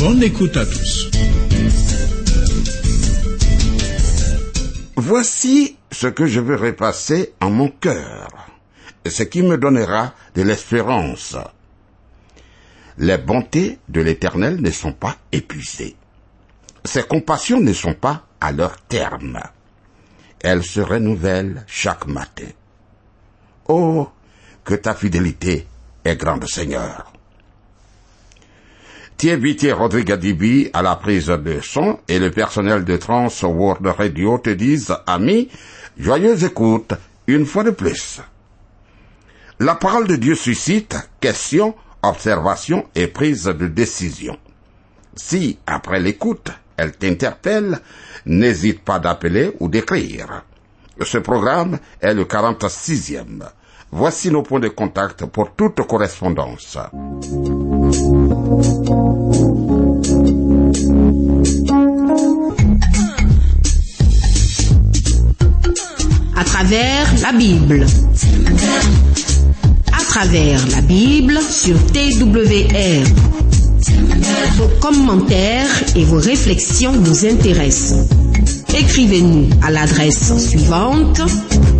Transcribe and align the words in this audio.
Bonne 0.00 0.22
écoute 0.22 0.56
à 0.56 0.64
tous. 0.64 1.10
Voici 4.96 5.76
ce 5.92 6.06
que 6.06 6.26
je 6.26 6.40
veux 6.40 6.56
repasser 6.56 7.34
en 7.42 7.50
mon 7.50 7.68
cœur, 7.68 8.30
ce 9.06 9.22
qui 9.24 9.42
me 9.42 9.58
donnera 9.58 10.14
de 10.34 10.40
l'espérance. 10.40 11.36
Les 12.96 13.18
bontés 13.18 13.78
de 13.90 14.00
l'Éternel 14.00 14.62
ne 14.62 14.70
sont 14.70 14.94
pas 14.94 15.18
épuisées. 15.32 15.96
Ses 16.82 17.02
compassions 17.02 17.60
ne 17.60 17.74
sont 17.74 17.92
pas 17.92 18.24
à 18.40 18.52
leur 18.52 18.80
terme. 18.80 19.38
Elles 20.40 20.64
se 20.64 20.80
renouvellent 20.80 21.62
chaque 21.66 22.06
matin. 22.06 22.48
Oh, 23.68 24.08
que 24.64 24.76
ta 24.76 24.94
fidélité 24.94 25.66
est 26.06 26.16
grande, 26.16 26.48
Seigneur. 26.48 27.12
Thierry 29.20 29.54
Rodrigue 29.70 30.14
Dibi 30.14 30.70
à 30.72 30.80
la 30.80 30.96
prise 30.96 31.26
de 31.26 31.60
son 31.60 31.98
et 32.08 32.18
le 32.18 32.30
personnel 32.30 32.86
de 32.86 32.96
Trans 32.96 33.28
World 33.42 33.86
Radio 33.86 34.38
te 34.38 34.48
disent, 34.48 34.96
amis, 35.06 35.50
joyeuse 35.98 36.42
écoute, 36.44 36.94
une 37.26 37.44
fois 37.44 37.62
de 37.62 37.70
plus. 37.70 38.22
La 39.58 39.74
parole 39.74 40.06
de 40.06 40.16
Dieu 40.16 40.34
suscite 40.34 40.96
questions, 41.20 41.74
observations 42.02 42.86
et 42.94 43.08
prise 43.08 43.44
de 43.44 43.66
décision. 43.66 44.38
Si, 45.14 45.58
après 45.66 46.00
l'écoute, 46.00 46.50
elle 46.78 46.92
t'interpelle, 46.92 47.78
n'hésite 48.24 48.82
pas 48.82 49.00
d'appeler 49.00 49.52
ou 49.60 49.68
d'écrire. 49.68 50.44
Ce 51.02 51.18
programme 51.18 51.78
est 52.00 52.14
le 52.14 52.24
46e. 52.24 53.42
Voici 53.92 54.30
nos 54.30 54.42
points 54.42 54.60
de 54.60 54.68
contact 54.68 55.26
pour 55.26 55.54
toute 55.54 55.86
correspondance. 55.86 56.78
À 58.50 58.54
travers 66.44 67.06
la 67.22 67.32
Bible. 67.32 67.86
À 69.92 70.02
travers 70.02 70.66
la 70.68 70.80
Bible 70.80 71.38
sur 71.48 71.76
TWR. 71.92 73.06
Vos 74.56 74.68
commentaires 74.80 75.68
et 75.94 76.02
vos 76.02 76.18
réflexions 76.18 76.92
nous 76.92 77.24
intéressent. 77.24 78.08
Écrivez-nous 78.76 79.48
à 79.62 79.70
l'adresse 79.70 80.36
suivante 80.38 81.20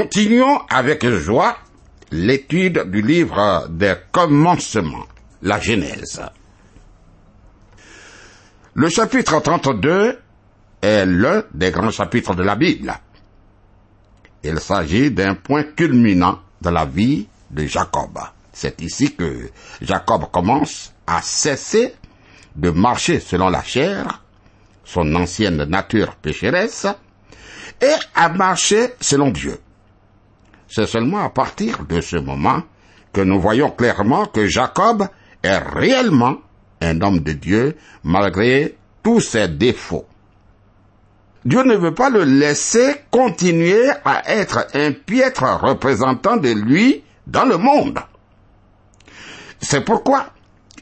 Continuons 0.00 0.62
avec 0.70 1.06
joie 1.06 1.58
l'étude 2.10 2.90
du 2.90 3.02
livre 3.02 3.68
des 3.68 3.96
commencements, 4.10 5.04
la 5.42 5.60
Genèse. 5.60 6.22
Le 8.72 8.88
chapitre 8.88 9.40
32 9.40 10.18
est 10.80 11.04
l'un 11.04 11.42
des 11.52 11.70
grands 11.70 11.90
chapitres 11.90 12.34
de 12.34 12.42
la 12.42 12.56
Bible. 12.56 12.94
Il 14.42 14.58
s'agit 14.58 15.10
d'un 15.10 15.34
point 15.34 15.64
culminant 15.64 16.38
de 16.62 16.70
la 16.70 16.86
vie 16.86 17.28
de 17.50 17.66
Jacob. 17.66 18.18
C'est 18.54 18.80
ici 18.80 19.14
que 19.14 19.50
Jacob 19.82 20.30
commence 20.32 20.94
à 21.06 21.20
cesser 21.20 21.94
de 22.56 22.70
marcher 22.70 23.20
selon 23.20 23.50
la 23.50 23.62
chair, 23.62 24.24
son 24.82 25.14
ancienne 25.14 25.62
nature 25.64 26.16
pécheresse, 26.16 26.86
et 27.82 27.94
à 28.14 28.30
marcher 28.30 28.94
selon 28.98 29.28
Dieu. 29.28 29.58
C'est 30.70 30.86
seulement 30.86 31.24
à 31.24 31.30
partir 31.30 31.84
de 31.84 32.00
ce 32.00 32.16
moment 32.16 32.62
que 33.12 33.20
nous 33.20 33.40
voyons 33.40 33.72
clairement 33.72 34.26
que 34.26 34.46
Jacob 34.46 35.08
est 35.42 35.58
réellement 35.58 36.36
un 36.80 37.00
homme 37.00 37.18
de 37.20 37.32
Dieu 37.32 37.76
malgré 38.04 38.76
tous 39.02 39.20
ses 39.20 39.48
défauts. 39.48 40.06
Dieu 41.44 41.64
ne 41.64 41.74
veut 41.74 41.94
pas 41.94 42.08
le 42.08 42.22
laisser 42.22 42.94
continuer 43.10 43.90
à 44.04 44.30
être 44.30 44.68
un 44.74 44.92
piètre 44.92 45.42
représentant 45.60 46.36
de 46.36 46.50
lui 46.50 47.02
dans 47.26 47.46
le 47.46 47.56
monde. 47.56 47.98
C'est 49.58 49.84
pourquoi 49.84 50.26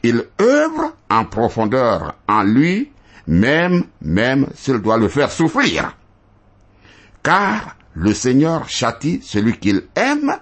il 0.03 0.23
œuvre 0.39 0.93
en 1.09 1.25
profondeur 1.25 2.13
en 2.27 2.43
lui, 2.43 2.91
même, 3.25 3.85
même 4.01 4.47
s'il 4.53 4.79
doit 4.79 4.97
le 4.97 5.07
faire 5.07 5.31
souffrir. 5.31 5.95
Car 7.23 7.75
le 7.93 8.13
Seigneur 8.13 8.69
châtie 8.69 9.21
celui 9.23 9.57
qu'il 9.59 9.87
aime 9.95 10.37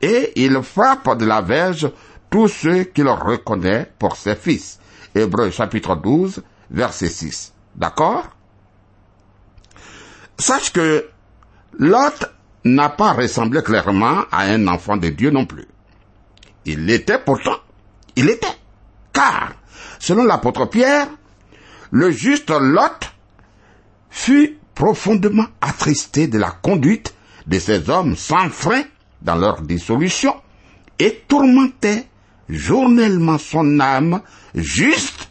et 0.00 0.32
il 0.36 0.62
frappe 0.62 1.18
de 1.18 1.24
la 1.24 1.42
verge 1.42 1.90
tous 2.30 2.48
ceux 2.48 2.84
qu'il 2.84 3.08
reconnaît 3.08 3.90
pour 3.98 4.16
ses 4.16 4.36
fils. 4.36 4.78
Hébreu 5.14 5.50
chapitre 5.50 5.96
12, 5.96 6.42
verset 6.70 7.08
6. 7.08 7.52
D'accord? 7.74 8.28
Sache 10.38 10.72
que 10.72 11.08
Lot 11.78 12.24
n'a 12.64 12.88
pas 12.90 13.12
ressemblé 13.12 13.62
clairement 13.62 14.24
à 14.30 14.42
un 14.42 14.66
enfant 14.68 14.96
de 14.96 15.08
Dieu 15.08 15.30
non 15.30 15.46
plus. 15.46 15.66
Il 16.64 16.86
l'était 16.86 17.18
pourtant. 17.18 17.56
Il 18.14 18.26
l'était. 18.26 18.46
Car, 19.12 19.52
selon 19.98 20.24
l'apôtre 20.24 20.66
Pierre, 20.66 21.08
le 21.90 22.10
juste 22.10 22.50
Lot 22.50 23.10
fut 24.10 24.58
profondément 24.78 25.46
attristé 25.60 26.28
de 26.28 26.38
la 26.38 26.52
conduite 26.52 27.12
de 27.48 27.58
ces 27.58 27.90
hommes 27.90 28.14
sans 28.14 28.48
frein 28.48 28.84
dans 29.20 29.34
leur 29.34 29.60
dissolution 29.60 30.32
et 31.00 31.24
tourmentait 31.26 32.06
journellement 32.48 33.38
son 33.38 33.80
âme 33.80 34.22
juste 34.54 35.30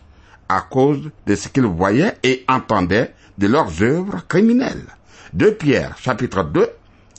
à 0.50 0.60
cause 0.60 1.10
de 1.26 1.36
ce 1.36 1.48
qu'il 1.48 1.64
voyait 1.64 2.18
et 2.24 2.44
entendait 2.50 3.14
de 3.38 3.48
leurs 3.48 3.82
œuvres 3.82 4.28
criminelles. 4.28 4.86
De 5.32 5.50
Pierre, 5.50 5.98
chapitre 5.98 6.44
2, 6.44 6.70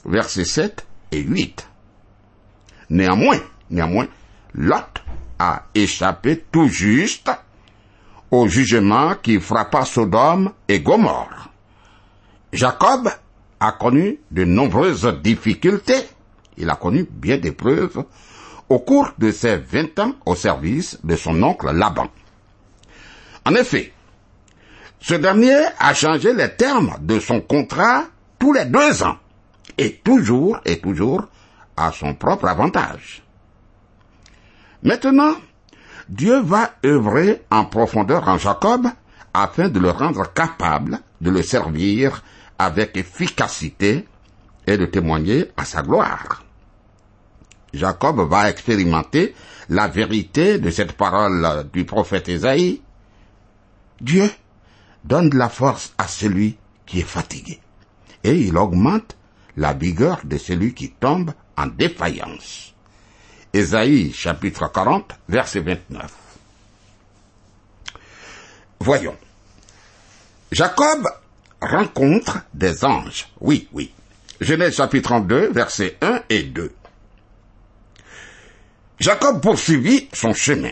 versets 0.05 0.45
7 0.45 0.85
et 1.11 1.21
8. 1.21 1.67
Néanmoins, 2.91 3.39
néanmoins, 3.71 4.07
Lot 4.53 5.01
a 5.39 5.63
échappé 5.73 6.45
tout 6.51 6.67
juste 6.67 7.31
au 8.29 8.47
jugement 8.47 9.15
qui 9.15 9.39
frappa 9.39 9.83
Sodome 9.83 10.51
et 10.67 10.81
Gomorre. 10.81 11.49
Jacob 12.51 13.09
a 13.59 13.71
connu 13.73 14.19
de 14.31 14.43
nombreuses 14.45 15.05
difficultés. 15.21 16.07
Il 16.57 16.69
a 16.69 16.75
connu 16.75 17.07
bien 17.09 17.37
d'épreuves 17.37 18.03
au 18.67 18.79
cours 18.79 19.11
de 19.17 19.31
ses 19.31 19.57
vingt 19.57 19.97
ans 19.99 20.13
au 20.25 20.35
service 20.35 20.99
de 21.03 21.15
son 21.15 21.41
oncle 21.43 21.71
Laban. 21.71 22.07
En 23.45 23.55
effet, 23.55 23.93
ce 24.99 25.15
dernier 25.15 25.65
a 25.79 25.93
changé 25.93 26.33
les 26.33 26.55
termes 26.55 26.95
de 27.01 27.19
son 27.19 27.41
contrat 27.41 28.03
tous 28.37 28.53
les 28.53 28.65
deux 28.65 29.03
ans, 29.03 29.17
et 29.77 29.95
toujours 30.03 30.59
et 30.65 30.79
toujours 30.79 31.27
à 31.75 31.91
son 31.91 32.13
propre 32.13 32.47
avantage. 32.47 33.23
Maintenant, 34.83 35.35
Dieu 36.07 36.39
va 36.41 36.71
œuvrer 36.85 37.43
en 37.49 37.65
profondeur 37.65 38.27
en 38.27 38.37
Jacob 38.37 38.87
afin 39.33 39.69
de 39.69 39.79
le 39.79 39.91
rendre 39.91 40.31
capable 40.33 40.99
de 41.21 41.29
le 41.29 41.41
servir 41.43 42.23
avec 42.59 42.95
efficacité 42.97 44.05
et 44.67 44.77
de 44.77 44.85
témoigner 44.85 45.45
à 45.57 45.65
sa 45.65 45.81
gloire. 45.81 46.43
Jacob 47.73 48.29
va 48.29 48.49
expérimenter 48.49 49.33
la 49.69 49.87
vérité 49.87 50.59
de 50.59 50.69
cette 50.69 50.93
parole 50.93 51.69
du 51.71 51.85
prophète 51.85 52.29
Ésaïe. 52.29 52.81
Dieu 54.01 54.29
donne 55.03 55.29
de 55.29 55.37
la 55.37 55.49
force 55.49 55.93
à 55.97 56.07
celui 56.07 56.57
qui 56.85 56.99
est 56.99 57.03
fatigué 57.03 57.59
et 58.23 58.35
il 58.35 58.57
augmente 58.57 59.15
la 59.55 59.73
vigueur 59.73 60.19
de 60.23 60.37
celui 60.37 60.73
qui 60.73 60.91
tombe 60.91 61.31
en 61.57 61.67
défaillance. 61.67 62.73
Ésaïe 63.53 64.11
chapitre 64.13 64.71
40 64.71 65.11
verset 65.27 65.61
29. 65.61 66.11
Voyons. 68.79 69.17
Jacob 70.51 71.07
rencontre 71.61 72.39
des 72.53 72.83
anges. 72.85 73.27
Oui, 73.39 73.67
oui. 73.73 73.91
Genèse 74.39 74.75
chapitre 74.75 75.09
32 75.09 75.51
versets 75.51 75.97
1 76.01 76.21
et 76.29 76.43
2. 76.43 76.71
Jacob 78.99 79.41
poursuivit 79.41 80.09
son 80.13 80.33
chemin, 80.33 80.71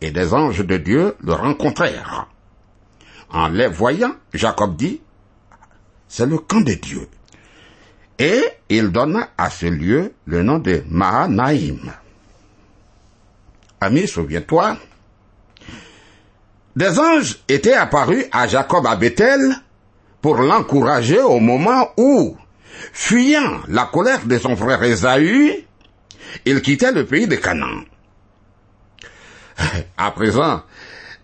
et 0.00 0.10
des 0.10 0.32
anges 0.34 0.64
de 0.64 0.76
Dieu 0.76 1.16
le 1.20 1.32
rencontrèrent. 1.32 2.28
En 3.30 3.48
les 3.48 3.66
voyant, 3.66 4.14
Jacob 4.32 4.76
dit, 4.76 5.00
c'est 6.08 6.26
le 6.26 6.38
camp 6.38 6.60
de 6.60 6.74
Dieu. 6.74 7.08
Et 8.18 8.42
il 8.68 8.90
donna 8.90 9.28
à 9.36 9.50
ce 9.50 9.66
lieu 9.66 10.14
le 10.26 10.42
nom 10.42 10.58
de 10.58 10.82
Mahanaïm. 10.88 11.92
Ami, 13.80 14.08
souviens-toi, 14.08 14.76
des 16.74 16.98
anges 16.98 17.38
étaient 17.48 17.74
apparus 17.74 18.24
à 18.32 18.46
Jacob 18.46 18.86
à 18.86 18.96
Bethel 18.96 19.40
pour 20.20 20.36
l'encourager 20.36 21.20
au 21.20 21.40
moment 21.40 21.88
où, 21.96 22.36
fuyant 22.92 23.60
la 23.68 23.86
colère 23.86 24.26
de 24.26 24.38
son 24.38 24.56
frère 24.56 24.82
Ésaü, 24.82 25.64
il 26.44 26.62
quittait 26.62 26.92
le 26.92 27.04
pays 27.06 27.26
de 27.26 27.36
Canaan. 27.36 27.82
À 29.96 30.10
présent, 30.10 30.62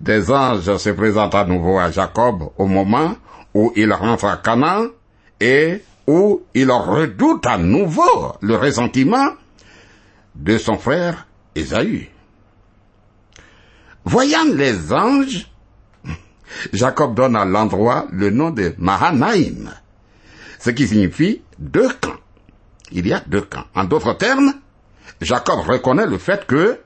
des 0.00 0.30
anges 0.30 0.76
se 0.76 0.90
présentent 0.90 1.34
à 1.34 1.44
nouveau 1.44 1.78
à 1.78 1.90
Jacob 1.90 2.50
au 2.58 2.66
moment 2.66 3.16
où 3.54 3.72
il 3.76 3.92
rentre 3.92 4.24
à 4.26 4.36
Canaan 4.36 4.86
et 5.40 5.82
où 6.06 6.42
il 6.54 6.70
redoute 6.70 7.46
à 7.46 7.56
nouveau 7.58 8.34
le 8.40 8.56
ressentiment 8.56 9.28
de 10.34 10.58
son 10.58 10.76
frère 10.78 11.26
Ésaü. 11.54 12.10
Voyant 14.04 14.44
les 14.52 14.92
anges, 14.92 15.46
Jacob 16.72 17.14
donne 17.14 17.36
à 17.36 17.44
l'endroit 17.44 18.06
le 18.10 18.30
nom 18.30 18.50
de 18.50 18.74
Mahanaïm, 18.78 19.70
ce 20.58 20.70
qui 20.70 20.86
signifie 20.86 21.42
deux 21.58 21.88
camps. 22.00 22.20
Il 22.92 23.06
y 23.06 23.12
a 23.12 23.22
deux 23.26 23.42
camps. 23.42 23.64
En 23.74 23.84
d'autres 23.84 24.14
termes, 24.14 24.54
Jacob 25.20 25.60
reconnaît 25.60 26.06
le 26.06 26.18
fait 26.18 26.46
que 26.46 26.80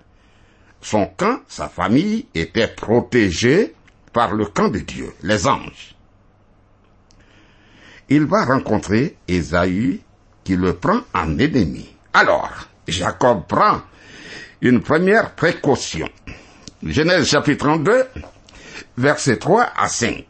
son 0.80 1.06
camp, 1.06 1.40
sa 1.48 1.68
famille, 1.68 2.26
était 2.34 2.68
protégé 2.68 3.74
par 4.12 4.34
le 4.34 4.46
camp 4.46 4.68
de 4.68 4.78
Dieu, 4.78 5.12
les 5.22 5.46
anges. 5.46 5.94
Il 8.08 8.24
va 8.24 8.44
rencontrer 8.44 9.16
Ésaü 9.26 10.00
qui 10.44 10.56
le 10.56 10.74
prend 10.74 11.00
en 11.14 11.38
ennemi. 11.38 11.94
Alors, 12.14 12.68
Jacob 12.86 13.46
prend 13.46 13.82
une 14.62 14.80
première 14.80 15.34
précaution. 15.34 16.08
Genèse 16.82 17.28
chapitre 17.28 17.66
32, 17.66 18.04
versets 18.98 19.38
3 19.38 19.70
à 19.76 19.88
5. 19.88 20.26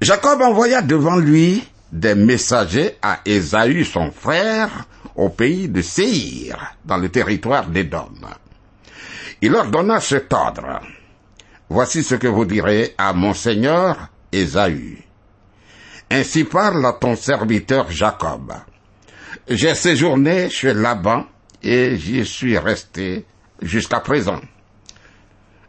Jacob 0.00 0.42
envoya 0.42 0.82
devant 0.82 1.16
lui 1.16 1.66
des 1.92 2.14
messagers 2.14 2.96
à 3.00 3.20
Ésaü 3.24 3.84
son 3.84 4.10
frère 4.10 4.86
au 5.14 5.28
pays 5.28 5.68
de 5.68 5.80
Séir, 5.80 6.76
dans 6.84 6.96
le 6.96 7.08
territoire 7.08 7.68
d'Édom. 7.68 8.10
Il 9.40 9.52
leur 9.52 9.70
donna 9.70 10.00
cet 10.00 10.32
ordre. 10.32 10.80
Voici 11.68 12.02
ce 12.02 12.16
que 12.16 12.26
vous 12.26 12.44
direz 12.44 12.94
à 12.98 13.12
mon 13.12 13.32
seigneur 13.32 14.08
Ésaü. 14.32 15.04
Ainsi 16.10 16.44
parle 16.44 16.98
ton 17.00 17.14
serviteur 17.14 17.90
Jacob. 17.90 18.52
J'ai 19.48 19.74
séjourné 19.74 20.50
chez 20.50 20.74
Laban 20.74 21.26
et 21.62 21.96
j'y 21.96 22.26
suis 22.26 22.58
resté 22.58 23.24
jusqu'à 23.62 24.00
présent. 24.00 24.40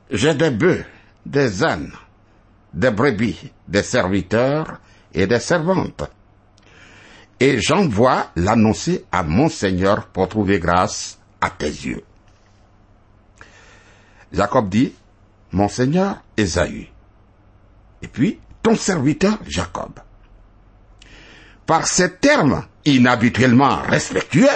J'ai 0.09 0.35
des 0.35 0.51
bœufs, 0.51 0.85
des 1.25 1.63
ânes, 1.63 1.91
des 2.73 2.91
brebis, 2.91 3.51
des 3.67 3.83
serviteurs 3.83 4.79
et 5.13 5.25
des 5.25 5.39
servantes. 5.39 6.03
Et 7.39 7.59
j'envoie 7.59 8.31
l'annoncer 8.35 9.05
à 9.11 9.23
mon 9.23 9.49
Seigneur 9.49 10.07
pour 10.07 10.29
trouver 10.29 10.59
grâce 10.59 11.19
à 11.41 11.49
tes 11.49 11.67
yeux. 11.67 12.03
Jacob 14.31 14.69
dit, 14.69 14.93
mon 15.51 15.67
Seigneur 15.67 16.21
Ésaü. 16.37 16.89
Et 18.01 18.07
puis, 18.07 18.39
ton 18.61 18.75
serviteur 18.75 19.37
Jacob. 19.47 19.99
Par 21.65 21.87
ces 21.87 22.15
termes 22.17 22.65
inhabituellement 22.85 23.81
respectueux, 23.81 24.47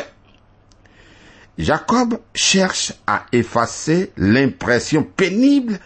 Jacob 1.60 2.20
cherche 2.34 2.94
à 3.06 3.26
effacer 3.34 4.14
l'impression 4.16 5.04
pénible 5.04 5.78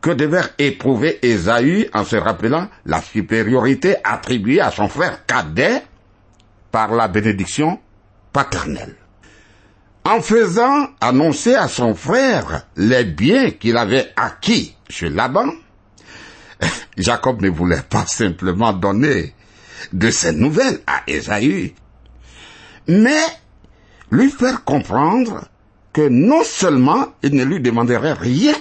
que 0.00 0.10
devait 0.10 0.40
éprouver 0.58 1.18
Ésaü 1.22 1.88
en 1.92 2.02
se 2.02 2.16
rappelant 2.16 2.68
la 2.86 3.02
supériorité 3.02 3.96
attribuée 4.04 4.60
à 4.60 4.70
son 4.70 4.88
frère 4.88 5.26
cadet 5.26 5.82
par 6.72 6.94
la 6.94 7.08
bénédiction 7.08 7.78
paternelle. 8.32 8.96
En 10.04 10.22
faisant 10.22 10.88
annoncer 11.00 11.54
à 11.54 11.68
son 11.68 11.94
frère 11.94 12.66
les 12.76 13.04
biens 13.04 13.50
qu'il 13.50 13.76
avait 13.76 14.12
acquis 14.16 14.74
chez 14.88 15.10
Laban, 15.10 15.52
Jacob 16.96 17.42
ne 17.42 17.50
voulait 17.50 17.82
pas 17.88 18.06
simplement 18.06 18.72
donner 18.72 19.34
de 19.92 20.10
ces 20.10 20.32
nouvelles 20.32 20.80
à 20.86 21.02
Ésaü, 21.06 21.74
mais 22.88 23.41
lui 24.12 24.30
faire 24.30 24.62
comprendre 24.62 25.48
que 25.92 26.06
non 26.08 26.44
seulement 26.44 27.06
il 27.22 27.34
ne 27.34 27.44
lui 27.44 27.60
demanderait 27.60 28.12
rien, 28.12 28.54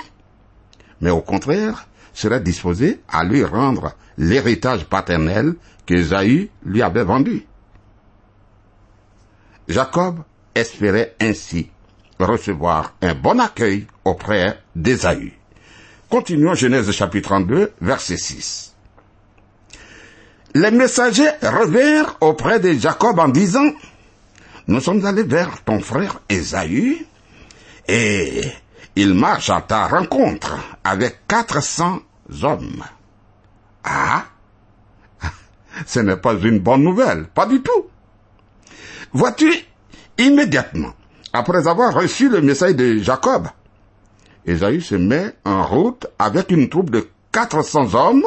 mais 1.01 1.11
au 1.11 1.21
contraire 1.21 1.87
serait 2.13 2.39
disposé 2.39 3.01
à 3.09 3.23
lui 3.23 3.43
rendre 3.43 3.93
l'héritage 4.17 4.85
paternel 4.85 5.55
qu'Ésaü 5.85 6.49
lui 6.65 6.81
avait 6.81 7.03
vendu. 7.03 7.45
Jacob 9.67 10.19
espérait 10.55 11.15
ainsi 11.21 11.69
recevoir 12.19 12.93
un 13.01 13.13
bon 13.13 13.39
accueil 13.39 13.87
auprès 14.05 14.59
d'Ésaü. 14.75 15.33
Continuons 16.09 16.55
Genèse 16.55 16.91
chapitre 16.91 17.29
32, 17.29 17.71
verset 17.81 18.17
6. 18.17 18.75
Les 20.53 20.71
messagers 20.71 21.29
revinrent 21.41 22.17
auprès 22.19 22.59
de 22.59 22.73
Jacob 22.73 23.19
en 23.19 23.29
disant, 23.29 23.71
nous 24.71 24.79
sommes 24.79 25.05
allés 25.05 25.23
vers 25.23 25.63
ton 25.65 25.81
frère 25.81 26.21
Ésaü 26.29 27.05
et 27.89 28.41
il 28.95 29.13
marche 29.13 29.49
à 29.49 29.59
ta 29.59 29.85
rencontre 29.87 30.57
avec 30.81 31.27
quatre 31.27 31.61
cents 31.61 31.99
hommes. 32.41 32.81
Ah, 33.83 34.23
ce 35.85 35.99
n'est 35.99 36.15
pas 36.15 36.35
une 36.35 36.59
bonne 36.59 36.83
nouvelle, 36.83 37.25
pas 37.25 37.45
du 37.47 37.61
tout. 37.61 37.87
Vois-tu, 39.11 39.51
immédiatement, 40.17 40.93
après 41.33 41.67
avoir 41.67 41.93
reçu 41.93 42.29
le 42.29 42.39
message 42.41 42.77
de 42.77 42.99
Jacob, 42.99 43.49
Ésaü 44.45 44.79
se 44.79 44.95
met 44.95 45.35
en 45.43 45.65
route 45.67 46.07
avec 46.17 46.49
une 46.49 46.69
troupe 46.69 46.91
de 46.91 47.09
400 47.33 47.93
hommes, 47.93 48.25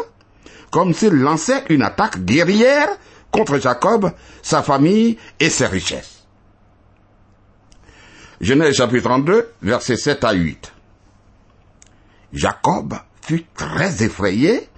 comme 0.70 0.92
s'il 0.92 1.14
lançait 1.14 1.64
une 1.70 1.82
attaque 1.82 2.22
guerrière 2.22 2.90
contre 3.30 3.58
Jacob, 3.58 4.12
sa 4.42 4.62
famille 4.62 5.16
et 5.40 5.48
ses 5.48 5.66
richesses. 5.66 6.13
Genèse 8.44 8.74
chapitre 8.74 9.04
32, 9.04 9.54
versets 9.62 9.96
7 9.96 10.22
à 10.22 10.34
8. 10.34 10.70
Jacob 12.34 12.92
fut 13.22 13.46
très 13.54 14.04
effrayé 14.04 14.68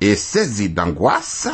et 0.00 0.16
saisi 0.16 0.70
d'angoisse. 0.70 1.46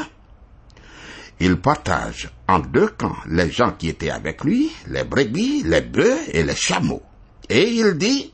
Il 1.41 1.61
partage 1.61 2.31
en 2.49 2.61
deux 2.61 2.89
camps 2.89 3.19
les 3.27 3.51
gens 3.51 3.73
qui 3.73 3.91
étaient 3.91 4.09
avec 4.09 4.45
lui, 4.45 4.73
les 4.87 5.05
brebis, 5.05 5.63
les 5.63 5.83
bœufs 5.83 6.19
et 6.33 6.43
les 6.43 6.57
chameaux. 6.57 7.03
Et 7.51 7.69
il 7.69 7.99
dit, 7.99 8.33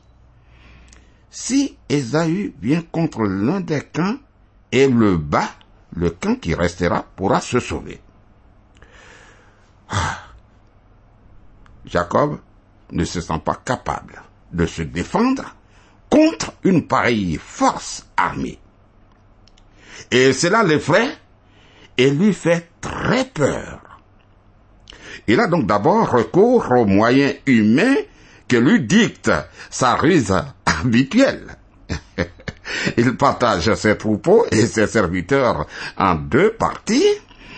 si 1.29 1.77
Ésaü 1.89 2.55
vient 2.61 2.83
contre 2.83 3.23
l'un 3.23 3.59
des 3.59 3.81
camps 3.81 4.15
et 4.71 4.87
le 4.87 5.17
bat, 5.17 5.49
le 5.93 6.09
camp 6.09 6.35
qui 6.35 6.53
restera 6.55 7.03
pourra 7.17 7.41
se 7.41 7.59
sauver. 7.59 7.99
Ah. 9.89 10.21
Jacob 11.85 12.39
ne 12.95 13.05
se 13.05 13.21
sent 13.21 13.41
pas 13.43 13.61
capable 13.63 14.21
de 14.51 14.65
se 14.65 14.81
défendre 14.81 15.55
contre 16.09 16.53
une 16.63 16.87
pareille 16.87 17.37
force 17.41 18.05
armée. 18.17 18.59
Et 20.11 20.33
cela 20.33 20.63
l'effraie 20.63 21.17
et 21.97 22.09
lui 22.09 22.33
fait 22.33 22.69
très 22.81 23.25
peur. 23.25 23.81
Il 25.27 25.39
a 25.39 25.47
donc 25.47 25.65
d'abord 25.65 26.09
recours 26.09 26.71
aux 26.71 26.85
moyens 26.85 27.35
humains 27.45 27.95
que 28.47 28.57
lui 28.57 28.81
dicte 28.81 29.31
sa 29.69 29.95
ruse 29.95 30.33
habituelle. 30.65 31.57
Il 32.97 33.15
partage 33.17 33.73
ses 33.75 33.97
troupeaux 33.97 34.45
et 34.51 34.67
ses 34.67 34.87
serviteurs 34.87 35.67
en 35.97 36.15
deux 36.15 36.51
parties, 36.51 37.03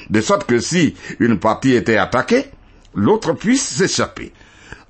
de 0.09 0.21
sorte 0.21 0.45
que 0.45 0.59
si 0.59 0.95
une 1.19 1.39
partie 1.39 1.73
était 1.73 1.97
attaquée, 1.97 2.51
l'autre 2.93 3.33
puisse 3.33 3.67
s'échapper. 3.67 4.33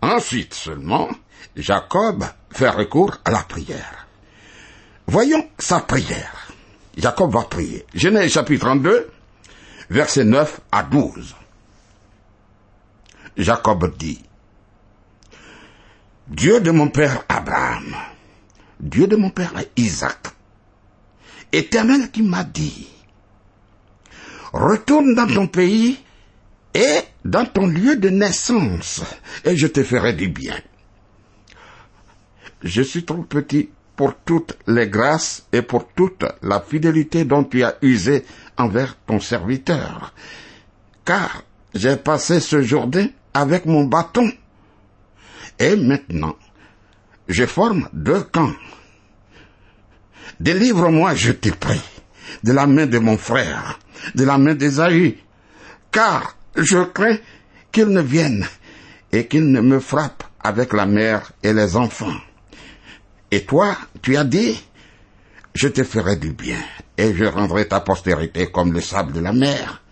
Ensuite 0.02 0.54
seulement, 0.54 1.10
Jacob 1.56 2.24
fait 2.52 2.70
recours 2.70 3.18
à 3.26 3.32
la 3.32 3.44
prière. 3.44 4.08
Voyons 5.08 5.48
sa 5.58 5.80
prière. 5.80 6.48
Jacob 6.96 7.32
va 7.32 7.44
prier. 7.44 7.86
Genèse 7.94 8.34
chapitre 8.34 8.66
32, 8.66 9.10
versets 9.90 10.24
9 10.24 10.62
à 10.72 10.84
12. 10.84 11.36
Jacob 13.38 13.96
dit, 13.98 14.24
Dieu 16.28 16.60
de 16.60 16.72
mon 16.72 16.90
père 16.90 17.24
Abraham, 17.30 17.96
Dieu 18.80 19.08
de 19.08 19.16
mon 19.16 19.30
père 19.30 19.54
Isaac, 19.78 20.28
éternel 21.52 22.12
qui 22.12 22.24
m'a 22.24 22.44
dit, 22.44 22.88
retourne 24.52 25.16
dans 25.16 25.28
ton 25.28 25.48
pays 25.48 26.00
et 26.74 27.00
dans 27.26 27.46
ton 27.46 27.68
lieu 27.68 27.96
de 27.96 28.10
naissance, 28.10 29.04
et 29.44 29.56
je 29.56 29.68
te 29.68 29.84
ferai 29.84 30.14
du 30.14 30.28
bien. 30.28 30.56
Je 32.64 32.82
suis 32.82 33.06
trop 33.06 33.24
petit 33.24 33.70
pour 33.96 34.16
toutes 34.16 34.58
les 34.68 34.88
grâces 34.88 35.46
et 35.52 35.62
pour 35.62 35.88
toute 35.90 36.24
la 36.42 36.62
fidélité 36.62 37.26
dont 37.26 37.44
tu 37.44 37.64
as 37.64 37.78
usé 37.82 38.26
envers 38.58 38.96
ton 39.06 39.20
serviteur, 39.20 40.14
car 41.04 41.44
j'ai 41.74 41.96
passé 41.96 42.40
ce 42.40 42.62
Jourdain 42.62 43.08
avec 43.34 43.66
mon 43.66 43.86
bâton. 43.86 44.32
Et 45.60 45.76
maintenant, 45.76 46.36
je 47.28 47.46
forme 47.46 47.90
deux 47.94 48.22
camps. 48.22 48.54
Délivre-moi, 50.40 51.16
je 51.16 51.32
te 51.32 51.50
prie, 51.50 51.82
de 52.44 52.52
la 52.52 52.68
main 52.68 52.86
de 52.86 53.00
mon 53.00 53.18
frère, 53.18 53.80
de 54.14 54.24
la 54.24 54.38
main 54.38 54.54
d'Ésaü, 54.54 55.18
car 55.92 56.37
je 56.58 56.80
crains 56.80 57.18
qu'il 57.72 57.88
ne 57.88 58.02
vienne 58.02 58.46
et 59.12 59.28
qu'il 59.28 59.52
ne 59.52 59.62
me 59.62 59.80
frappe 59.80 60.24
avec 60.40 60.74
la 60.74 60.86
mère 60.86 61.32
et 61.44 61.54
les 61.54 61.76
enfants. 61.76 62.18
Et 63.32 63.46
toi, 63.46 63.78
tu 64.02 64.18
as 64.18 64.24
dit, 64.24 64.62
je 65.54 65.68
te 65.68 65.84
ferai 65.84 66.16
du 66.16 66.32
bien, 66.32 66.60
et 66.98 67.14
je 67.14 67.26
rendrai 67.26 67.68
ta 67.68 67.80
postérité 67.82 68.52
comme 68.52 68.74
le 68.74 68.82
sable 68.82 69.14
de 69.14 69.20
la 69.20 69.34
mer, 69.34 69.84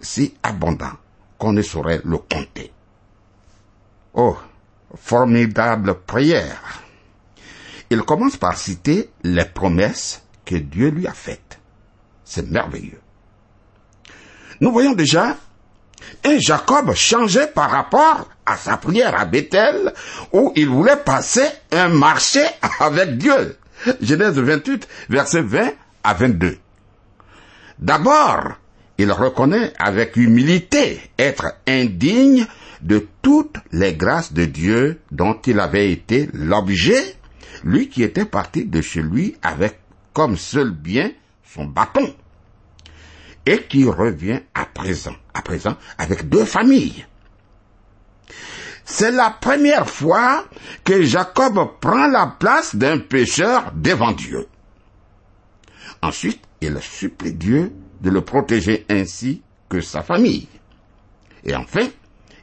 si 0.00 0.34
abondant 0.42 0.92
qu'on 1.38 1.52
ne 1.52 1.62
saurait 1.62 2.00
le 2.04 2.18
compter. 2.18 2.72
Oh, 4.14 4.36
formidable 4.96 6.00
prière. 6.06 6.82
Il 7.90 8.02
commence 8.02 8.36
par 8.36 8.56
citer 8.56 9.10
les 9.22 9.44
promesses 9.44 10.22
que 10.44 10.56
Dieu 10.56 10.88
lui 10.88 11.06
a 11.06 11.12
faites. 11.12 11.58
C'est 12.24 12.48
merveilleux. 12.50 13.00
Nous 14.60 14.72
voyons 14.72 14.94
déjà 14.94 15.36
un 16.24 16.38
Jacob 16.38 16.94
changé 16.94 17.46
par 17.46 17.70
rapport 17.70 18.28
à 18.46 18.56
sa 18.56 18.76
prière 18.76 19.18
à 19.18 19.24
Bethel 19.24 19.92
où 20.32 20.52
il 20.56 20.68
voulait 20.68 20.96
passer 20.96 21.46
un 21.72 21.88
marché 21.88 22.44
avec 22.80 23.18
Dieu. 23.18 23.56
Genèse 24.00 24.38
28, 24.38 24.88
verset 25.10 25.42
20 25.42 25.72
à 26.02 26.14
22. 26.14 26.58
D'abord, 27.78 28.52
il 28.98 29.10
reconnaît 29.10 29.72
avec 29.78 30.16
humilité 30.16 31.00
être 31.18 31.54
indigne 31.66 32.46
de 32.80 33.06
toutes 33.22 33.56
les 33.72 33.94
grâces 33.94 34.32
de 34.32 34.44
Dieu 34.44 35.00
dont 35.10 35.38
il 35.46 35.58
avait 35.58 35.90
été 35.90 36.28
l'objet, 36.32 37.16
lui 37.64 37.88
qui 37.88 38.02
était 38.02 38.26
parti 38.26 38.64
de 38.64 38.80
chez 38.80 39.02
lui 39.02 39.36
avec 39.42 39.78
comme 40.12 40.36
seul 40.36 40.70
bien 40.70 41.10
son 41.44 41.64
bâton, 41.64 42.14
et 43.46 43.62
qui 43.64 43.84
revient 43.84 44.40
à 44.54 44.64
présent, 44.64 45.14
à 45.32 45.42
présent 45.42 45.76
avec 45.98 46.28
deux 46.28 46.44
familles. 46.44 47.06
C'est 48.84 49.10
la 49.10 49.30
première 49.30 49.88
fois 49.88 50.44
que 50.84 51.02
Jacob 51.02 51.78
prend 51.80 52.06
la 52.06 52.26
place 52.38 52.76
d'un 52.76 52.98
pécheur 52.98 53.72
devant 53.74 54.12
Dieu. 54.12 54.46
Ensuite, 56.02 56.42
il 56.60 56.78
supplie 56.80 57.32
Dieu 57.32 57.72
de 58.00 58.10
le 58.10 58.20
protéger 58.20 58.84
ainsi 58.90 59.42
que 59.68 59.80
sa 59.80 60.02
famille. 60.02 60.48
Et 61.44 61.54
enfin, 61.54 61.88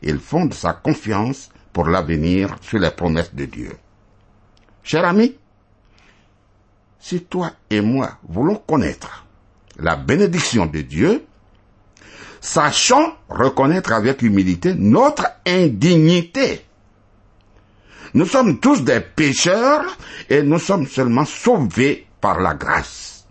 il 0.01 0.19
fonde 0.19 0.53
sa 0.53 0.73
confiance 0.73 1.49
pour 1.73 1.87
l'avenir 1.87 2.55
sur 2.61 2.79
les 2.79 2.91
promesses 2.91 3.33
de 3.33 3.45
Dieu. 3.45 3.77
Cher 4.83 5.05
ami, 5.05 5.35
si 6.99 7.21
toi 7.23 7.51
et 7.69 7.81
moi 7.81 8.17
voulons 8.27 8.55
connaître 8.55 9.25
la 9.79 9.95
bénédiction 9.95 10.65
de 10.65 10.81
Dieu, 10.81 11.23
sachons 12.39 13.13
reconnaître 13.29 13.93
avec 13.93 14.21
humilité 14.21 14.73
notre 14.75 15.27
indignité. 15.45 16.65
Nous 18.13 18.25
sommes 18.25 18.59
tous 18.59 18.83
des 18.83 18.99
pécheurs 18.99 19.97
et 20.29 20.43
nous 20.43 20.59
sommes 20.59 20.87
seulement 20.87 21.25
sauvés 21.25 22.07
par 22.19 22.41
la 22.41 22.53
grâce. 22.53 23.25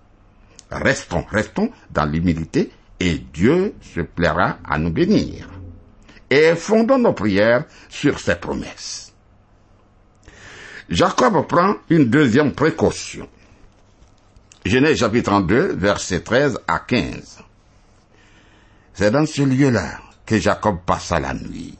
Restons, 0.70 1.24
restons 1.30 1.70
dans 1.90 2.06
l'humilité 2.06 2.70
et 2.98 3.18
Dieu 3.18 3.74
se 3.82 4.00
plaira 4.00 4.58
à 4.68 4.78
nous 4.78 4.90
bénir. 4.90 5.48
Et 6.30 6.54
fondons 6.54 6.98
nos 6.98 7.12
prières 7.12 7.64
sur 7.88 8.20
ses 8.20 8.36
promesses. 8.36 9.12
Jacob 10.88 11.46
prend 11.46 11.74
une 11.88 12.06
deuxième 12.06 12.52
précaution. 12.52 13.28
Genèse 14.66 14.98
chapitre 14.98 15.30
32, 15.30 15.72
versets 15.72 16.20
13 16.20 16.58
à 16.68 16.80
15. 16.80 17.38
C'est 18.92 19.10
dans 19.10 19.24
ce 19.24 19.40
lieu-là 19.40 20.00
que 20.26 20.38
Jacob 20.38 20.80
passa 20.84 21.18
la 21.18 21.32
nuit. 21.32 21.78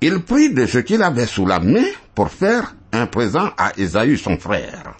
Il 0.00 0.24
prit 0.24 0.52
de 0.52 0.66
ce 0.66 0.78
qu'il 0.78 1.04
avait 1.04 1.26
sous 1.26 1.46
la 1.46 1.60
main 1.60 1.84
pour 2.16 2.30
faire 2.30 2.74
un 2.90 3.06
présent 3.06 3.50
à 3.56 3.70
Ésaü 3.78 4.18
son 4.18 4.36
frère. 4.38 4.96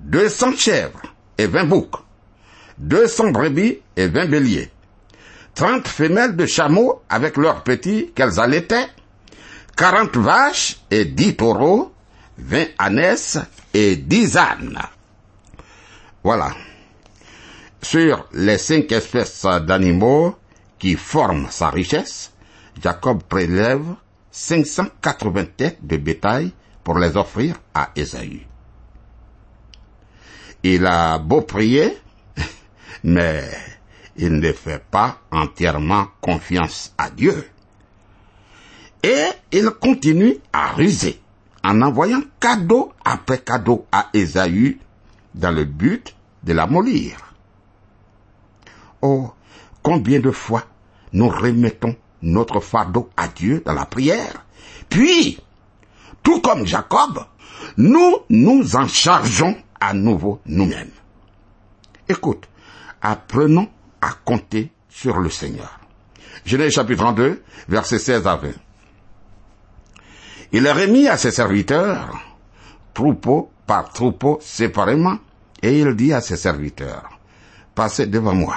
Deux 0.00 0.28
cents 0.28 0.56
chèvres 0.56 1.02
et 1.38 1.46
vingt 1.46 1.66
boucs, 1.66 2.02
deux 2.76 3.06
cents 3.06 3.30
brebis 3.30 3.78
et 3.96 4.08
vingt 4.08 4.26
béliers, 4.26 4.72
trente 5.54 5.86
femelles 5.86 6.34
de 6.34 6.46
chameaux 6.46 7.02
avec 7.08 7.36
leurs 7.36 7.62
petits 7.62 8.10
qu'elles 8.12 8.40
allaitaient, 8.40 8.88
quarante 9.76 10.16
vaches 10.16 10.78
et 10.90 11.04
dix 11.04 11.36
taureaux, 11.36 11.92
vingt 12.38 12.70
ânesses 12.80 13.38
et 13.72 13.94
dix 13.94 14.36
ânes. 14.36 14.80
Voilà. 16.22 16.54
Sur 17.80 18.28
les 18.32 18.58
cinq 18.58 18.90
espèces 18.92 19.46
d'animaux 19.66 20.36
qui 20.78 20.94
forment 20.94 21.48
sa 21.50 21.70
richesse, 21.70 22.32
Jacob 22.82 23.22
prélève 23.22 23.84
580 24.30 25.44
têtes 25.56 25.78
de 25.82 25.96
bétail 25.96 26.52
pour 26.84 26.98
les 26.98 27.16
offrir 27.16 27.56
à 27.74 27.90
Ésaü. 27.96 28.46
Il 30.62 30.86
a 30.86 31.18
beau 31.18 31.42
prier, 31.42 31.96
mais 33.04 33.44
il 34.16 34.32
ne 34.40 34.52
fait 34.52 34.82
pas 34.90 35.18
entièrement 35.30 36.08
confiance 36.20 36.92
à 36.98 37.10
Dieu. 37.10 37.48
Et 39.02 39.26
il 39.52 39.70
continue 39.80 40.36
à 40.52 40.72
ruser 40.72 41.20
en 41.62 41.80
envoyant 41.82 42.22
cadeau 42.40 42.92
après 43.04 43.38
cadeau 43.38 43.86
à 43.92 44.08
Ésaü 44.12 44.78
dans 45.38 45.50
le 45.50 45.64
but 45.64 46.14
de 46.42 46.52
l'amollir. 46.52 47.16
Oh, 49.00 49.32
combien 49.82 50.20
de 50.20 50.30
fois 50.30 50.64
nous 51.12 51.28
remettons 51.28 51.96
notre 52.20 52.60
fardeau 52.60 53.08
à 53.16 53.28
Dieu 53.28 53.62
dans 53.64 53.72
la 53.72 53.86
prière, 53.86 54.44
puis, 54.88 55.38
tout 56.22 56.40
comme 56.40 56.66
Jacob, 56.66 57.24
nous 57.76 58.16
nous 58.28 58.76
en 58.76 58.88
chargeons 58.88 59.56
à 59.80 59.94
nouveau 59.94 60.40
nous-mêmes. 60.46 60.90
Écoute, 62.08 62.48
apprenons 63.00 63.68
à 64.00 64.10
compter 64.24 64.72
sur 64.88 65.18
le 65.18 65.30
Seigneur. 65.30 65.78
Genèse 66.44 66.72
chapitre 66.72 67.02
32, 67.02 67.42
versets 67.68 67.98
16 67.98 68.26
à 68.26 68.36
20. 68.36 68.48
Il 70.52 70.66
remis 70.68 71.06
à 71.06 71.16
ses 71.16 71.30
serviteurs, 71.30 72.18
troupeau 72.94 73.50
par 73.66 73.90
troupeau 73.90 74.38
séparément, 74.40 75.18
et 75.62 75.78
il 75.78 75.94
dit 75.94 76.12
à 76.12 76.20
ses 76.20 76.36
serviteurs, 76.36 77.18
passez 77.74 78.06
devant 78.06 78.34
moi 78.34 78.56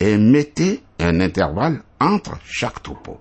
et 0.00 0.18
mettez 0.18 0.82
un 0.98 1.20
intervalle 1.20 1.82
entre 2.00 2.38
chaque 2.44 2.82
troupeau. 2.82 3.20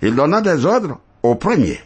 Il 0.00 0.14
donna 0.14 0.40
des 0.40 0.64
ordres 0.64 0.98
au 1.22 1.34
premier. 1.34 1.80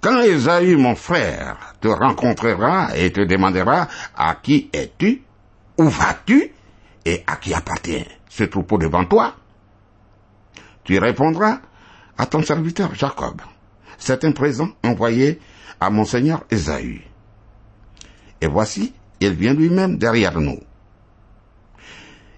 Quand 0.00 0.20
Esaü, 0.20 0.76
mon 0.76 0.94
frère, 0.94 1.74
te 1.80 1.88
rencontrera 1.88 2.96
et 2.96 3.12
te 3.12 3.20
demandera 3.20 3.88
à 4.16 4.36
qui 4.36 4.70
es-tu, 4.72 5.22
où 5.76 5.88
vas-tu 5.88 6.52
et 7.04 7.24
à 7.26 7.36
qui 7.36 7.52
appartient 7.52 8.06
ce 8.28 8.44
troupeau 8.44 8.78
devant 8.78 9.04
toi, 9.04 9.34
tu 10.84 10.98
répondras 10.98 11.58
à 12.16 12.26
ton 12.26 12.42
serviteur 12.42 12.94
Jacob. 12.94 13.40
C'est 13.98 14.24
un 14.24 14.32
présent 14.32 14.68
envoyé 14.84 15.40
à 15.80 15.90
mon 15.90 16.04
seigneur 16.04 16.44
Esaü. 16.50 17.02
Et 18.40 18.46
voici, 18.46 18.92
il 19.20 19.32
vient 19.32 19.54
lui-même 19.54 19.98
derrière 19.98 20.38
nous. 20.40 20.60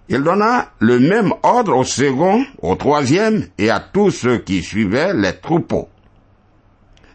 Il 0.09 0.23
donna 0.23 0.73
le 0.81 0.99
même 0.99 1.33
ordre 1.43 1.77
au 1.77 1.85
second, 1.85 2.45
au 2.63 2.75
troisième 2.75 3.47
et 3.59 3.71
à 3.71 3.79
tous 3.79 4.11
ceux 4.11 4.39
qui 4.39 4.63
suivaient 4.63 5.15
les 5.15 5.37
troupeaux. 5.37 5.89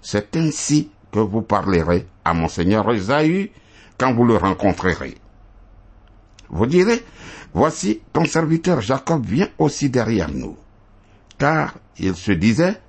C'est 0.02 0.36
ainsi 0.38 0.92
que 1.12 1.20
vous 1.20 1.42
parlerez 1.42 2.08
à 2.24 2.34
mon 2.34 2.48
seigneur 2.48 2.90
Esaü 2.92 3.52
quand 3.98 4.14
vous 4.14 4.24
le 4.24 4.38
rencontrerez. 4.38 5.16
Vous 6.50 6.68
direz, 6.68 7.04
voici 7.54 8.02
ton 8.14 8.26
serviteur 8.26 8.82
Jacob 8.82 9.26
vient 9.26 9.50
aussi 9.58 9.90
derrière 9.90 10.32
nous. 10.32 10.56
Car 11.38 11.74
il 11.98 12.16
se 12.16 12.32
disait, 12.32 12.80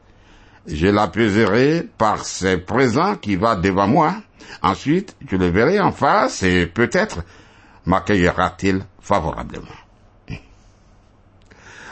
je 0.67 0.89
l'apaiserai 0.89 1.89
par 1.97 2.25
ses 2.25 2.59
présents 2.59 3.17
qui 3.17 3.37
va 3.37 3.57
devant 3.57 3.87
moi. 3.87 4.15
Ensuite, 4.63 5.17
je 5.29 5.37
le 5.37 5.49
verrai 5.49 5.81
en 5.81 5.93
face 5.93 6.43
et 6.43 6.67
peut-être 6.67 7.23
m'accueillera-t-il 7.85 8.83
favorablement. 9.01 9.67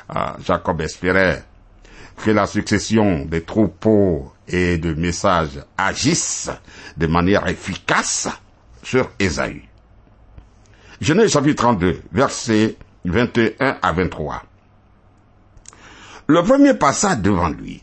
Ah, 0.09 0.37
Jacob 0.45 0.81
espérait 0.81 1.45
que 2.23 2.31
la 2.31 2.47
succession 2.47 3.25
des 3.25 3.43
troupeaux 3.43 4.33
et 4.47 4.79
de 4.79 4.93
messages 4.95 5.63
agissent 5.79 6.51
de 6.97 7.07
manière 7.07 7.47
efficace 7.49 8.29
sur 8.83 9.11
Ésaü. 9.19 9.63
Genèse 11.01 11.33
chapitre 11.33 11.63
32, 11.63 12.03
versets 12.13 12.77
21 13.05 13.79
à 13.83 13.93
23. 13.93 14.43
Le 16.27 16.43
premier 16.43 16.75
passa 16.75 17.17
devant 17.17 17.49
lui, 17.49 17.83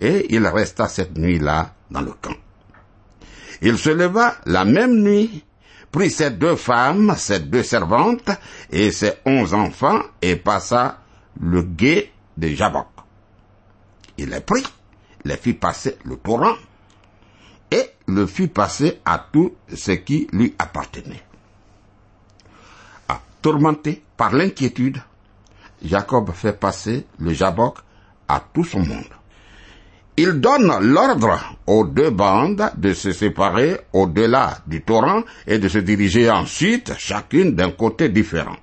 et 0.00 0.34
il 0.34 0.46
resta 0.46 0.88
cette 0.88 1.16
nuit-là 1.16 1.74
dans 1.90 2.00
le 2.00 2.12
camp. 2.12 2.34
Il 3.60 3.78
se 3.78 3.90
leva 3.90 4.36
la 4.46 4.64
même 4.64 5.02
nuit, 5.02 5.44
prit 5.90 6.10
ses 6.10 6.30
deux 6.30 6.56
femmes, 6.56 7.14
ses 7.16 7.40
deux 7.40 7.62
servantes 7.62 8.30
et 8.70 8.92
ses 8.92 9.14
onze 9.24 9.54
enfants, 9.54 10.00
et 10.22 10.36
passa 10.36 11.00
le 11.40 11.62
guet 11.62 12.12
de 12.36 12.48
Jabok. 12.48 12.86
Il 14.16 14.30
les 14.30 14.40
prit, 14.40 14.64
les 15.24 15.36
fit 15.36 15.54
passer 15.54 15.98
le 16.04 16.16
torrent, 16.16 16.56
et 17.70 17.90
le 18.06 18.26
fit 18.26 18.48
passer 18.48 19.00
à 19.04 19.26
tout 19.32 19.54
ce 19.74 19.92
qui 19.92 20.28
lui 20.32 20.54
appartenait. 20.58 21.22
Tourmenté 23.40 24.02
par 24.16 24.32
l'inquiétude, 24.34 25.00
Jacob 25.82 26.32
fait 26.32 26.58
passer 26.58 27.06
le 27.20 27.32
Jabok 27.32 27.78
à 28.26 28.42
tout 28.52 28.64
son 28.64 28.80
monde. 28.80 29.17
Il 30.20 30.40
donne 30.40 30.80
l'ordre 30.80 31.38
aux 31.68 31.84
deux 31.84 32.10
bandes 32.10 32.72
de 32.76 32.92
se 32.92 33.12
séparer 33.12 33.78
au-delà 33.92 34.58
du 34.66 34.82
torrent 34.82 35.22
et 35.46 35.60
de 35.60 35.68
se 35.68 35.78
diriger 35.78 36.28
ensuite 36.28 36.92
chacune 36.98 37.54
d'un 37.54 37.70
côté 37.70 38.08
différent. 38.08 38.56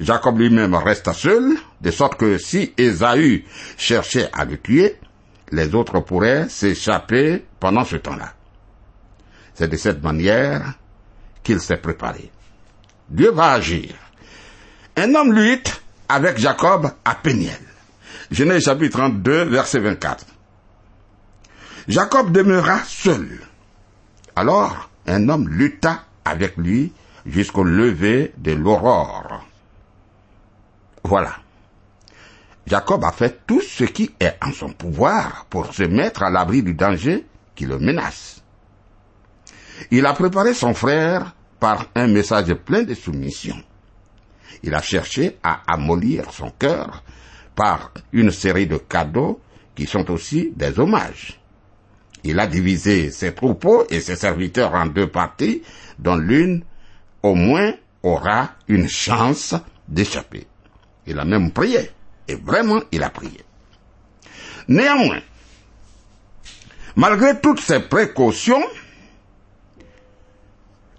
Jacob 0.00 0.40
lui-même 0.40 0.74
resta 0.74 1.12
seul, 1.12 1.56
de 1.80 1.90
sorte 1.92 2.16
que 2.16 2.36
si 2.36 2.72
Ésaü 2.76 3.44
cherchait 3.76 4.28
à 4.32 4.44
le 4.44 4.58
tuer, 4.58 4.96
les 5.52 5.72
autres 5.72 6.00
pourraient 6.00 6.48
s'échapper 6.48 7.44
pendant 7.60 7.84
ce 7.84 7.94
temps-là. 7.94 8.34
C'est 9.54 9.68
de 9.68 9.76
cette 9.76 10.02
manière 10.02 10.74
qu'il 11.44 11.60
s'est 11.60 11.76
préparé. 11.76 12.32
Dieu 13.08 13.30
va 13.30 13.52
agir. 13.52 13.90
Un 14.96 15.14
homme 15.14 15.32
lutte 15.32 15.80
avec 16.08 16.38
Jacob 16.38 16.90
à 17.04 17.14
Péniel. 17.14 17.67
Genèse 18.30 18.64
chapitre 18.64 18.98
32, 18.98 19.44
verset 19.44 19.78
24. 19.78 20.26
Jacob 21.88 22.30
demeura 22.30 22.80
seul. 22.84 23.40
Alors, 24.36 24.90
un 25.06 25.30
homme 25.30 25.48
lutta 25.48 26.04
avec 26.26 26.58
lui 26.58 26.92
jusqu'au 27.24 27.64
lever 27.64 28.34
de 28.36 28.52
l'aurore. 28.52 29.46
Voilà. 31.04 31.36
Jacob 32.66 33.02
a 33.02 33.12
fait 33.12 33.46
tout 33.46 33.62
ce 33.62 33.84
qui 33.84 34.10
est 34.20 34.36
en 34.44 34.52
son 34.52 34.68
pouvoir 34.68 35.46
pour 35.48 35.72
se 35.72 35.84
mettre 35.84 36.22
à 36.22 36.28
l'abri 36.28 36.62
du 36.62 36.74
danger 36.74 37.24
qui 37.54 37.64
le 37.64 37.78
menace. 37.78 38.42
Il 39.90 40.04
a 40.04 40.12
préparé 40.12 40.52
son 40.52 40.74
frère 40.74 41.34
par 41.60 41.86
un 41.94 42.08
message 42.08 42.52
plein 42.52 42.82
de 42.82 42.92
soumission. 42.92 43.56
Il 44.62 44.74
a 44.74 44.82
cherché 44.82 45.38
à 45.42 45.62
amollir 45.66 46.30
son 46.30 46.50
cœur 46.50 47.02
par 47.58 47.90
une 48.12 48.30
série 48.30 48.68
de 48.68 48.76
cadeaux 48.76 49.40
qui 49.74 49.84
sont 49.84 50.08
aussi 50.12 50.52
des 50.54 50.78
hommages. 50.78 51.40
Il 52.22 52.38
a 52.38 52.46
divisé 52.46 53.10
ses 53.10 53.34
troupeaux 53.34 53.84
et 53.90 54.00
ses 54.00 54.14
serviteurs 54.14 54.74
en 54.74 54.86
deux 54.86 55.08
parties, 55.08 55.62
dont 55.98 56.14
l'une, 56.14 56.62
au 57.20 57.34
moins, 57.34 57.74
aura 58.04 58.52
une 58.68 58.88
chance 58.88 59.56
d'échapper. 59.88 60.46
Il 61.08 61.18
a 61.18 61.24
même 61.24 61.50
prié. 61.50 61.90
Et 62.28 62.36
vraiment, 62.36 62.80
il 62.92 63.02
a 63.02 63.10
prié. 63.10 63.40
Néanmoins, 64.68 65.22
malgré 66.94 67.40
toutes 67.40 67.60
ces 67.60 67.80
précautions, 67.80 68.62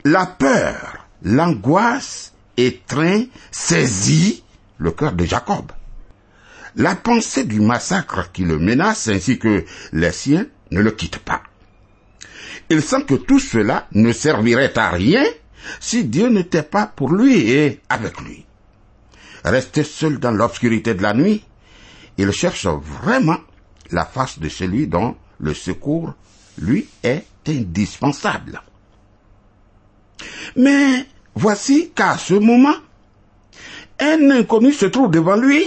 la 0.03 0.25
peur, 0.25 1.07
l'angoisse 1.23 2.33
étreint, 2.57 3.23
saisit 3.49 4.43
le 4.77 4.91
cœur 4.91 5.13
de 5.13 5.23
Jacob. 5.23 5.71
La 6.79 6.95
pensée 6.95 7.43
du 7.43 7.59
massacre 7.59 8.31
qui 8.31 8.43
le 8.43 8.57
menace 8.57 9.09
ainsi 9.09 9.37
que 9.37 9.65
les 9.91 10.13
siens 10.13 10.45
ne 10.71 10.79
le 10.79 10.91
quitte 10.91 11.17
pas. 11.19 11.43
Il 12.69 12.81
sent 12.81 13.03
que 13.03 13.15
tout 13.15 13.39
cela 13.39 13.89
ne 13.91 14.13
servirait 14.13 14.79
à 14.79 14.89
rien 14.89 15.25
si 15.81 16.05
Dieu 16.05 16.29
n'était 16.29 16.63
pas 16.63 16.85
pour 16.87 17.11
lui 17.11 17.51
et 17.51 17.81
avec 17.89 18.21
lui. 18.21 18.45
Resté 19.43 19.83
seul 19.83 20.19
dans 20.19 20.31
l'obscurité 20.31 20.93
de 20.93 21.01
la 21.01 21.13
nuit, 21.13 21.43
il 22.17 22.31
cherche 22.31 22.65
vraiment 22.65 23.39
la 23.91 24.05
face 24.05 24.39
de 24.39 24.47
celui 24.47 24.87
dont 24.87 25.17
le 25.41 25.53
secours 25.53 26.13
lui 26.59 26.87
est 27.03 27.25
indispensable. 27.45 28.61
Mais 30.55 31.05
voici 31.35 31.91
qu'à 31.93 32.17
ce 32.17 32.35
moment, 32.35 32.75
un 33.99 34.29
inconnu 34.31 34.71
se 34.71 34.85
trouve 34.85 35.11
devant 35.11 35.35
lui 35.35 35.65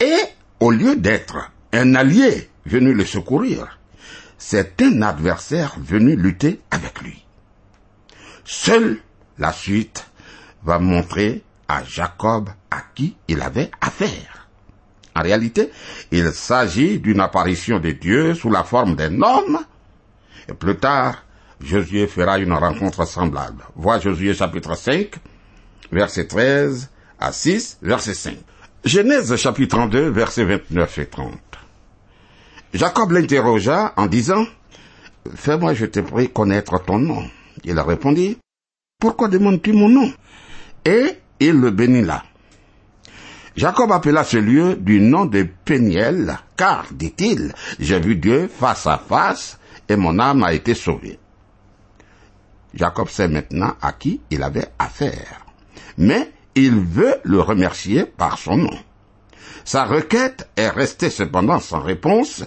et, 0.00 0.16
au 0.60 0.70
lieu 0.70 0.96
d'être 0.96 1.50
un 1.72 1.94
allié 1.94 2.48
venu 2.66 2.92
le 2.92 3.04
secourir, 3.04 3.78
c'est 4.38 4.80
un 4.82 5.02
adversaire 5.02 5.76
venu 5.78 6.16
lutter 6.16 6.60
avec 6.70 7.00
lui. 7.02 7.24
Seule 8.44 8.98
la 9.38 9.52
suite 9.52 10.06
va 10.64 10.78
montrer 10.78 11.42
à 11.68 11.84
Jacob 11.84 12.50
à 12.70 12.82
qui 12.94 13.16
il 13.28 13.40
avait 13.42 13.70
affaire. 13.80 14.48
En 15.14 15.22
réalité, 15.22 15.70
il 16.10 16.32
s'agit 16.32 16.98
d'une 16.98 17.20
apparition 17.20 17.78
de 17.78 17.90
Dieu 17.90 18.34
sous 18.34 18.50
la 18.50 18.64
forme 18.64 18.96
d'un 18.96 19.20
homme. 19.22 19.58
Et 20.48 20.54
plus 20.54 20.76
tard, 20.76 21.24
Josué 21.60 22.06
fera 22.06 22.38
une 22.38 22.52
rencontre 22.52 23.06
semblable. 23.06 23.64
Vois 23.76 24.00
Josué 24.00 24.34
chapitre 24.34 24.74
5, 24.76 25.10
verset 25.92 26.26
13 26.26 26.90
à 27.18 27.32
6, 27.32 27.78
verset 27.82 28.14
5. 28.14 28.36
Genèse 28.84 29.36
chapitre 29.36 29.76
32, 29.76 30.08
verset 30.08 30.44
29 30.44 30.98
et 30.98 31.06
30. 31.06 31.34
Jacob 32.72 33.10
l'interrogea 33.10 33.92
en 33.96 34.06
disant, 34.06 34.46
Fais-moi, 35.34 35.74
je 35.74 35.84
te 35.84 36.00
prie, 36.00 36.30
connaître 36.30 36.82
ton 36.82 36.98
nom. 36.98 37.22
Il 37.62 37.78
répondit, 37.78 38.38
Pourquoi 38.98 39.28
demandes-tu 39.28 39.74
mon 39.74 39.90
nom? 39.90 40.10
Et 40.86 41.18
il 41.40 41.52
le 41.60 41.70
bénit 41.70 42.00
là. 42.00 42.24
Jacob 43.54 43.92
appela 43.92 44.24
ce 44.24 44.38
lieu 44.38 44.76
du 44.76 44.98
nom 45.00 45.26
de 45.26 45.46
Péniel, 45.64 46.38
car, 46.56 46.86
dit-il, 46.90 47.52
j'ai 47.78 48.00
vu 48.00 48.16
Dieu 48.16 48.48
face 48.48 48.86
à 48.86 48.96
face, 48.96 49.58
et 49.90 49.96
mon 49.96 50.18
âme 50.18 50.42
a 50.42 50.54
été 50.54 50.72
sauvée. 50.72 51.18
Jacob 52.72 53.10
sait 53.10 53.28
maintenant 53.28 53.74
à 53.82 53.92
qui 53.92 54.22
il 54.30 54.42
avait 54.42 54.68
affaire. 54.78 55.44
Mais 55.98 56.32
il 56.54 56.80
veut 56.80 57.16
le 57.24 57.40
remercier 57.40 58.04
par 58.04 58.38
son 58.38 58.56
nom. 58.56 58.78
Sa 59.64 59.84
requête 59.84 60.48
est 60.56 60.68
restée 60.68 61.10
cependant 61.10 61.60
sans 61.60 61.80
réponse, 61.80 62.44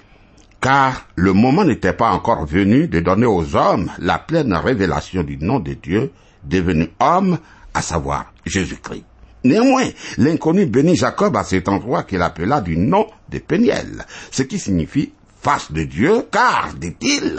car 0.59 1.07
le 1.15 1.33
moment 1.33 1.65
n'était 1.65 1.93
pas 1.93 2.11
encore 2.11 2.45
venu 2.45 2.87
de 2.87 2.99
donner 2.99 3.25
aux 3.25 3.55
hommes 3.55 3.91
la 3.99 4.17
pleine 4.19 4.53
révélation 4.53 5.23
du 5.23 5.37
nom 5.37 5.59
de 5.59 5.73
Dieu 5.73 6.11
devenu 6.43 6.89
homme, 6.99 7.37
à 7.73 7.81
savoir 7.81 8.33
Jésus-Christ. 8.45 9.05
Néanmoins, 9.43 9.89
l'inconnu 10.17 10.65
bénit 10.65 10.95
Jacob 10.95 11.35
à 11.35 11.43
cet 11.43 11.67
endroit 11.67 12.03
qu'il 12.03 12.21
appela 12.21 12.61
du 12.61 12.77
nom 12.77 13.07
de 13.29 13.39
Péniel, 13.39 14.05
ce 14.31 14.43
qui 14.43 14.57
signifie 14.57 15.11
face 15.41 15.71
de 15.71 15.83
Dieu, 15.83 16.25
car, 16.31 16.73
dit-il, 16.77 17.37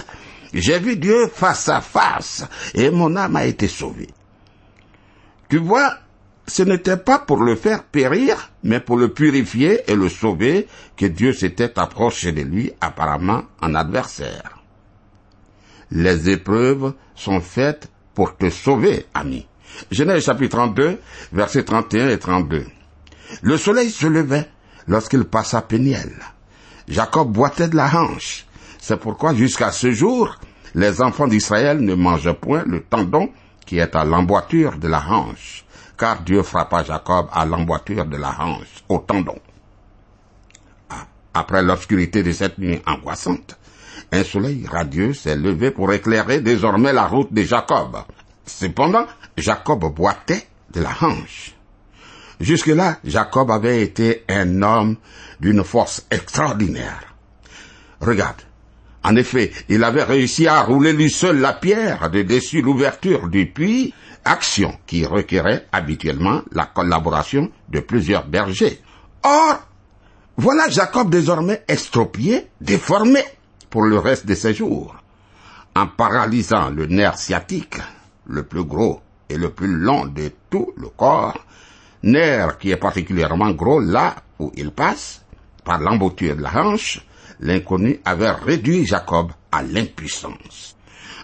j'ai 0.53 0.79
vu 0.79 0.97
Dieu 0.97 1.29
face 1.33 1.69
à 1.69 1.81
face, 1.81 2.45
et 2.75 2.91
mon 2.91 3.17
âme 3.17 3.37
a 3.37 3.47
été 3.47 3.69
sauvée. 3.69 4.11
Tu 5.49 5.59
vois, 5.59 5.97
ce 6.47 6.63
n'était 6.63 6.97
pas 6.97 7.19
pour 7.19 7.43
le 7.43 7.57
faire 7.57 7.85
périr, 7.85 8.51
mais 8.63 8.81
pour 8.81 8.97
le 8.97 9.09
purifier 9.09 9.91
et 9.91 9.95
le 9.95 10.09
sauver 10.09 10.69
que 10.97 11.07
Dieu 11.07 11.33
s'était 11.33 11.79
approché 11.79 12.33
de 12.33 12.43
lui 12.43 12.73
apparemment 12.81 13.45
en 13.63 13.75
adversaire. 13.75 14.59
Les 15.91 16.29
épreuves 16.29 16.93
sont 17.15 17.41
faites 17.41 17.89
pour 18.15 18.37
te 18.37 18.51
sauver, 18.51 19.07
ami. 19.15 19.47
Genèse 19.91 20.25
chapitre 20.25 20.57
32, 20.57 20.99
versets 21.33 21.65
31 21.65 22.09
et 22.09 22.19
32. 22.19 22.67
Le 23.43 23.57
soleil 23.57 23.91
se 23.91 24.07
levait 24.07 24.49
lorsqu'il 24.87 25.25
passa 25.25 25.63
Péniel. 25.63 26.13
Jacob 26.89 27.33
boitait 27.33 27.69
de 27.69 27.77
la 27.77 27.87
hanche. 27.95 28.47
C'est 28.79 28.99
pourquoi 28.99 29.35
jusqu'à 29.35 29.73
ce 29.73 29.91
jour, 29.91 30.39
les 30.75 31.01
enfants 31.01 31.27
d'Israël 31.27 31.81
ne 31.81 31.95
mangent 31.95 32.33
point 32.33 32.65
le 32.67 32.83
tendon 32.83 33.31
qui 33.65 33.79
est 33.79 33.97
à 33.97 34.05
l'emboîture 34.05 34.77
de 34.79 34.89
la 34.89 35.03
hanche, 35.09 35.64
car 35.97 36.23
Dieu 36.23 36.43
frappa 36.43 36.83
Jacob 36.83 37.29
à 37.33 37.45
l'emboîture 37.45 38.05
de 38.07 38.17
la 38.17 38.35
hanche, 38.41 38.85
au 38.89 38.99
tendon. 38.99 39.39
Ah, 40.91 41.07
après 41.33 41.63
l'obscurité 41.63 42.23
de 42.23 42.33
cette 42.33 42.59
nuit 42.59 42.81
angoissante, 42.87 43.59
un 44.13 44.25
soleil 44.25 44.67
radieux 44.67 45.13
s'est 45.13 45.37
levé 45.37 45.71
pour 45.71 45.93
éclairer 45.93 46.41
désormais 46.41 46.93
la 46.93 47.07
route 47.07 47.33
de 47.33 47.43
Jacob. 47.43 47.99
Cependant, 48.47 49.07
Jacob 49.37 49.93
boitait 49.95 50.47
de 50.73 50.81
la 50.81 50.91
hanche. 51.01 51.55
Jusque-là, 52.41 52.99
Jacob 53.05 53.51
avait 53.51 53.83
été 53.83 54.25
un 54.29 54.63
homme 54.63 54.97
d'une 55.41 55.65
force 55.65 56.05
extraordinaire. 56.11 57.15
Regarde. 58.01 58.43
En 59.03 59.17
effet, 59.17 59.53
il 59.69 59.85
avait 59.85 60.03
réussi 60.03 60.47
à 60.47 60.63
rouler 60.63 60.95
lui 60.95 61.11
seul 61.11 61.39
la 61.39 61.53
pierre 61.53 62.09
de 62.11 62.23
dessus 62.23 62.63
l'ouverture 62.63 63.29
du 63.29 63.47
puits, 63.47 63.93
action 64.25 64.79
qui 64.87 65.05
requérait 65.05 65.67
habituellement 65.73 66.43
la 66.53 66.67
collaboration 66.67 67.51
de 67.69 67.81
plusieurs 67.81 68.27
bergers. 68.27 68.81
Or, 69.23 69.61
voilà 70.37 70.69
Jacob 70.69 71.11
désormais 71.11 71.63
estropié, 71.69 72.49
déformé 72.61 73.21
pour 73.71 73.83
le 73.83 73.99
reste 73.99 74.27
de 74.27 74.35
ses 74.35 74.55
jours. 74.55 74.97
En 75.77 75.87
paralysant 75.87 76.71
le 76.71 76.87
nerf 76.87 77.19
sciatique, 77.19 77.77
le 78.27 78.45
plus 78.45 78.65
gros 78.65 79.01
et 79.29 79.37
le 79.37 79.51
plus 79.51 79.75
long 79.77 80.07
de 80.07 80.31
tout 80.51 80.73
le 80.77 80.89
corps, 80.89 81.39
nerf 82.03 82.59
qui 82.59 82.71
est 82.71 82.77
particulièrement 82.77 83.51
gros 83.51 83.81
là 83.81 84.17
où 84.39 84.53
il 84.57 84.71
passe, 84.71 85.25
par 85.65 85.81
l'embouture 85.81 86.37
de 86.37 86.43
la 86.43 86.55
hanche, 86.55 87.05
l'inconnu 87.41 88.01
avait 88.05 88.31
réduit 88.31 88.87
Jacob 88.87 89.33
à 89.51 89.63
l'impuissance. 89.63 90.77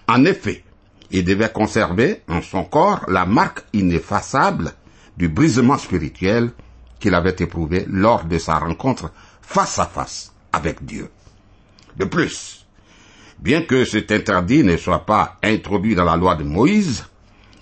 En 0.08 0.24
effet, 0.24 0.64
il 1.10 1.24
devait 1.24 1.52
conserver 1.52 2.22
en 2.28 2.42
son 2.42 2.64
corps 2.64 3.04
la 3.08 3.26
marque 3.26 3.64
ineffaçable 3.72 4.72
du 5.16 5.28
brisement 5.28 5.78
spirituel 5.78 6.50
qu'il 6.98 7.14
avait 7.14 7.36
éprouvé 7.38 7.84
lors 7.88 8.24
de 8.24 8.38
sa 8.38 8.58
rencontre 8.58 9.10
face 9.42 9.78
à 9.78 9.86
face 9.86 10.32
avec 10.52 10.84
Dieu. 10.84 11.10
De 11.96 12.04
plus, 12.04 12.66
bien 13.38 13.62
que 13.62 13.84
cet 13.84 14.12
interdit 14.12 14.62
ne 14.62 14.76
soit 14.76 15.04
pas 15.06 15.38
introduit 15.42 15.94
dans 15.94 16.04
la 16.04 16.16
loi 16.16 16.36
de 16.36 16.44
Moïse, 16.44 17.04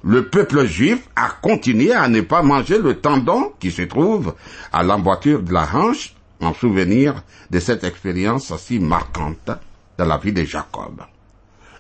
le 0.05 0.29
peuple 0.29 0.67
juif 0.67 1.09
a 1.17 1.31
continué 1.43 1.93
à 1.93 2.09
ne 2.09 2.21
pas 2.21 2.43
manger 2.43 2.79
le 2.79 3.01
tendon 3.01 3.53
qui 3.59 3.71
se 3.71 3.83
trouve 3.83 4.35
à 4.73 4.83
l'emboîture 4.83 5.43
de 5.43 5.53
la 5.53 5.69
hanche 5.75 6.15
en 6.41 6.55
souvenir 6.55 7.23
de 7.51 7.59
cette 7.59 7.85
expérience 7.85 8.57
si 8.59 8.79
marquante 8.79 9.51
dans 9.97 10.05
la 10.05 10.19
vie 10.19 10.33
de 10.33 10.45
Jacob. 10.45 11.03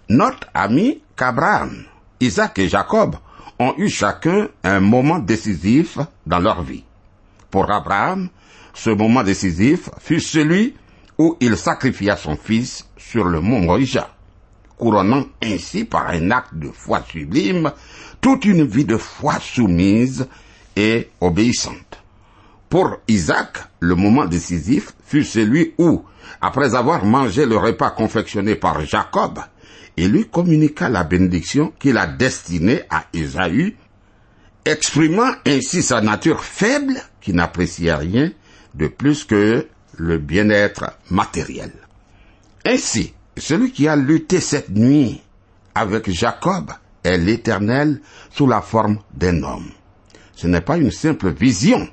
Notre 0.08 0.48
ami 0.54 1.02
qu'Abraham, 1.16 1.84
Isaac 2.20 2.58
et 2.60 2.68
Jacob 2.68 3.16
ont 3.58 3.74
eu 3.76 3.90
chacun 3.90 4.48
un 4.64 4.80
moment 4.80 5.18
décisif 5.18 5.98
dans 6.24 6.38
leur 6.38 6.62
vie. 6.62 6.84
Pour 7.50 7.70
Abraham, 7.70 8.30
ce 8.72 8.88
moment 8.88 9.22
décisif 9.22 9.90
fut 9.98 10.20
celui 10.20 10.74
où 11.18 11.36
il 11.40 11.58
sacrifia 11.58 12.16
son 12.16 12.36
fils 12.36 12.86
sur 12.96 13.24
le 13.24 13.42
mont 13.42 13.60
Moïja, 13.60 14.08
couronnant 14.78 15.24
ainsi 15.42 15.84
par 15.84 16.08
un 16.08 16.30
acte 16.30 16.54
de 16.54 16.70
foi 16.70 17.02
sublime 17.06 17.70
toute 18.22 18.46
une 18.46 18.64
vie 18.64 18.86
de 18.86 18.96
foi 18.96 19.34
soumise 19.40 20.26
et 20.74 21.10
obéissante. 21.20 22.02
Pour 22.70 22.96
Isaac, 23.08 23.58
le 23.80 23.94
moment 23.94 24.24
décisif 24.24 24.94
fut 25.04 25.24
celui 25.24 25.74
où, 25.76 26.02
après 26.40 26.74
avoir 26.74 27.04
mangé 27.04 27.44
le 27.44 27.58
repas 27.58 27.90
confectionné 27.90 28.54
par 28.54 28.80
Jacob, 28.86 29.40
il 29.98 30.12
lui 30.12 30.28
communiqua 30.28 30.88
la 30.88 31.04
bénédiction 31.04 31.72
qu'il 31.78 31.96
a 31.96 32.06
destinée 32.06 32.82
à 32.90 33.06
Ésaü, 33.12 33.76
exprimant 34.64 35.32
ainsi 35.46 35.82
sa 35.82 36.00
nature 36.00 36.44
faible 36.44 36.94
qui 37.20 37.32
n'appréciait 37.32 37.94
rien 37.94 38.30
de 38.74 38.86
plus 38.86 39.24
que 39.24 39.66
le 39.96 40.18
bien-être 40.18 40.92
matériel. 41.10 41.72
Ainsi, 42.64 43.14
celui 43.36 43.72
qui 43.72 43.88
a 43.88 43.96
lutté 43.96 44.40
cette 44.40 44.70
nuit 44.70 45.20
avec 45.74 46.10
Jacob 46.10 46.72
est 47.02 47.18
l'Éternel 47.18 48.00
sous 48.30 48.46
la 48.46 48.60
forme 48.60 48.98
d'un 49.14 49.42
homme. 49.42 49.70
Ce 50.34 50.46
n'est 50.46 50.60
pas 50.60 50.76
une 50.76 50.92
simple 50.92 51.30
vision, 51.30 51.88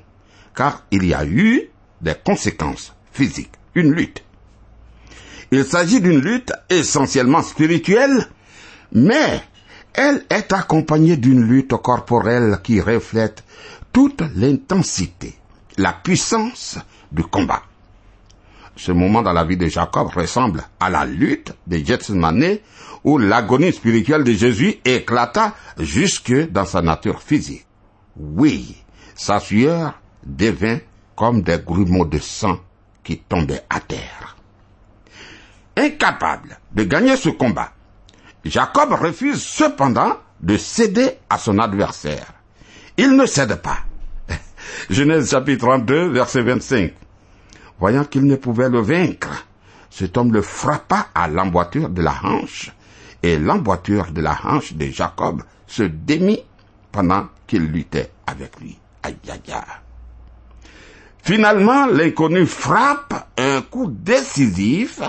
car 0.54 0.84
il 0.90 1.04
y 1.06 1.14
a 1.14 1.24
eu 1.24 1.70
des 2.00 2.14
conséquences 2.24 2.94
physiques, 3.12 3.52
une 3.74 3.92
lutte. 3.92 4.25
Il 5.50 5.64
s'agit 5.64 6.00
d'une 6.00 6.20
lutte 6.20 6.52
essentiellement 6.68 7.42
spirituelle, 7.42 8.26
mais 8.92 9.42
elle 9.94 10.24
est 10.28 10.52
accompagnée 10.52 11.16
d'une 11.16 11.42
lutte 11.42 11.74
corporelle 11.76 12.58
qui 12.62 12.80
reflète 12.80 13.44
toute 13.92 14.22
l'intensité, 14.34 15.34
la 15.78 15.92
puissance 15.92 16.78
du 17.12 17.22
combat. 17.22 17.62
Ce 18.76 18.92
moment 18.92 19.22
dans 19.22 19.32
la 19.32 19.44
vie 19.44 19.56
de 19.56 19.68
Jacob 19.68 20.08
ressemble 20.08 20.62
à 20.80 20.90
la 20.90 21.06
lutte 21.06 21.54
de 21.66 21.78
Gethsemane 21.78 22.58
où 23.04 23.16
l'agonie 23.16 23.72
spirituelle 23.72 24.24
de 24.24 24.32
Jésus 24.32 24.76
éclata 24.84 25.54
jusque 25.78 26.50
dans 26.50 26.66
sa 26.66 26.82
nature 26.82 27.22
physique. 27.22 27.64
Oui, 28.16 28.76
sa 29.14 29.40
sueur 29.40 29.94
devint 30.24 30.78
comme 31.14 31.40
des 31.42 31.58
grumeaux 31.64 32.04
de 32.04 32.18
sang 32.18 32.58
qui 33.02 33.18
tombaient 33.18 33.64
à 33.70 33.80
terre. 33.80 34.35
Incapable 35.76 36.58
de 36.72 36.84
gagner 36.84 37.16
ce 37.16 37.28
combat, 37.28 37.72
Jacob 38.44 38.92
refuse 38.92 39.42
cependant 39.42 40.16
de 40.40 40.56
céder 40.56 41.18
à 41.28 41.38
son 41.38 41.58
adversaire. 41.58 42.32
Il 42.96 43.16
ne 43.16 43.26
cède 43.26 43.56
pas. 43.56 43.78
Genèse 44.90 45.30
chapitre 45.30 45.66
32, 45.66 46.08
verset 46.08 46.42
25. 46.42 46.92
Voyant 47.78 48.04
qu'il 48.04 48.24
ne 48.24 48.36
pouvait 48.36 48.70
le 48.70 48.80
vaincre, 48.80 49.46
cet 49.90 50.16
homme 50.16 50.32
le 50.32 50.42
frappa 50.42 51.08
à 51.14 51.28
l'emboîture 51.28 51.90
de 51.90 52.02
la 52.02 52.14
hanche, 52.22 52.72
et 53.22 53.38
l'emboîture 53.38 54.12
de 54.12 54.22
la 54.22 54.38
hanche 54.44 54.72
de 54.72 54.86
Jacob 54.86 55.42
se 55.66 55.82
démit 55.82 56.42
pendant 56.92 57.28
qu'il 57.46 57.66
luttait 57.66 58.10
avec 58.26 58.58
lui. 58.60 58.78
Aïe, 59.02 59.16
aïe, 59.28 59.40
aïe. 59.52 59.62
Finalement, 61.22 61.86
l'inconnu 61.86 62.46
frappe 62.46 63.28
un 63.36 63.60
coup 63.60 63.88
décisif 63.90 65.00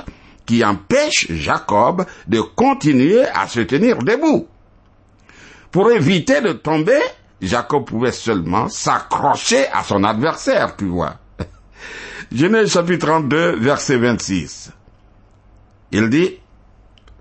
qui 0.47 0.65
empêche 0.65 1.27
Jacob 1.29 2.05
de 2.27 2.39
continuer 2.41 3.23
à 3.27 3.47
se 3.47 3.60
tenir 3.60 3.99
debout. 3.99 4.47
Pour 5.69 5.91
éviter 5.91 6.41
de 6.41 6.53
tomber, 6.53 7.01
Jacob 7.41 7.86
pouvait 7.86 8.13
seulement 8.13 8.69
s'accrocher 8.69 9.67
à 9.67 9.83
son 9.83 10.03
adversaire, 10.03 10.75
tu 10.75 10.86
vois. 10.86 11.17
Genèse 12.31 12.71
chapitre 12.71 13.07
32, 13.07 13.57
verset 13.57 13.97
26. 13.97 14.71
Il 15.91 16.10
dit, 16.10 16.39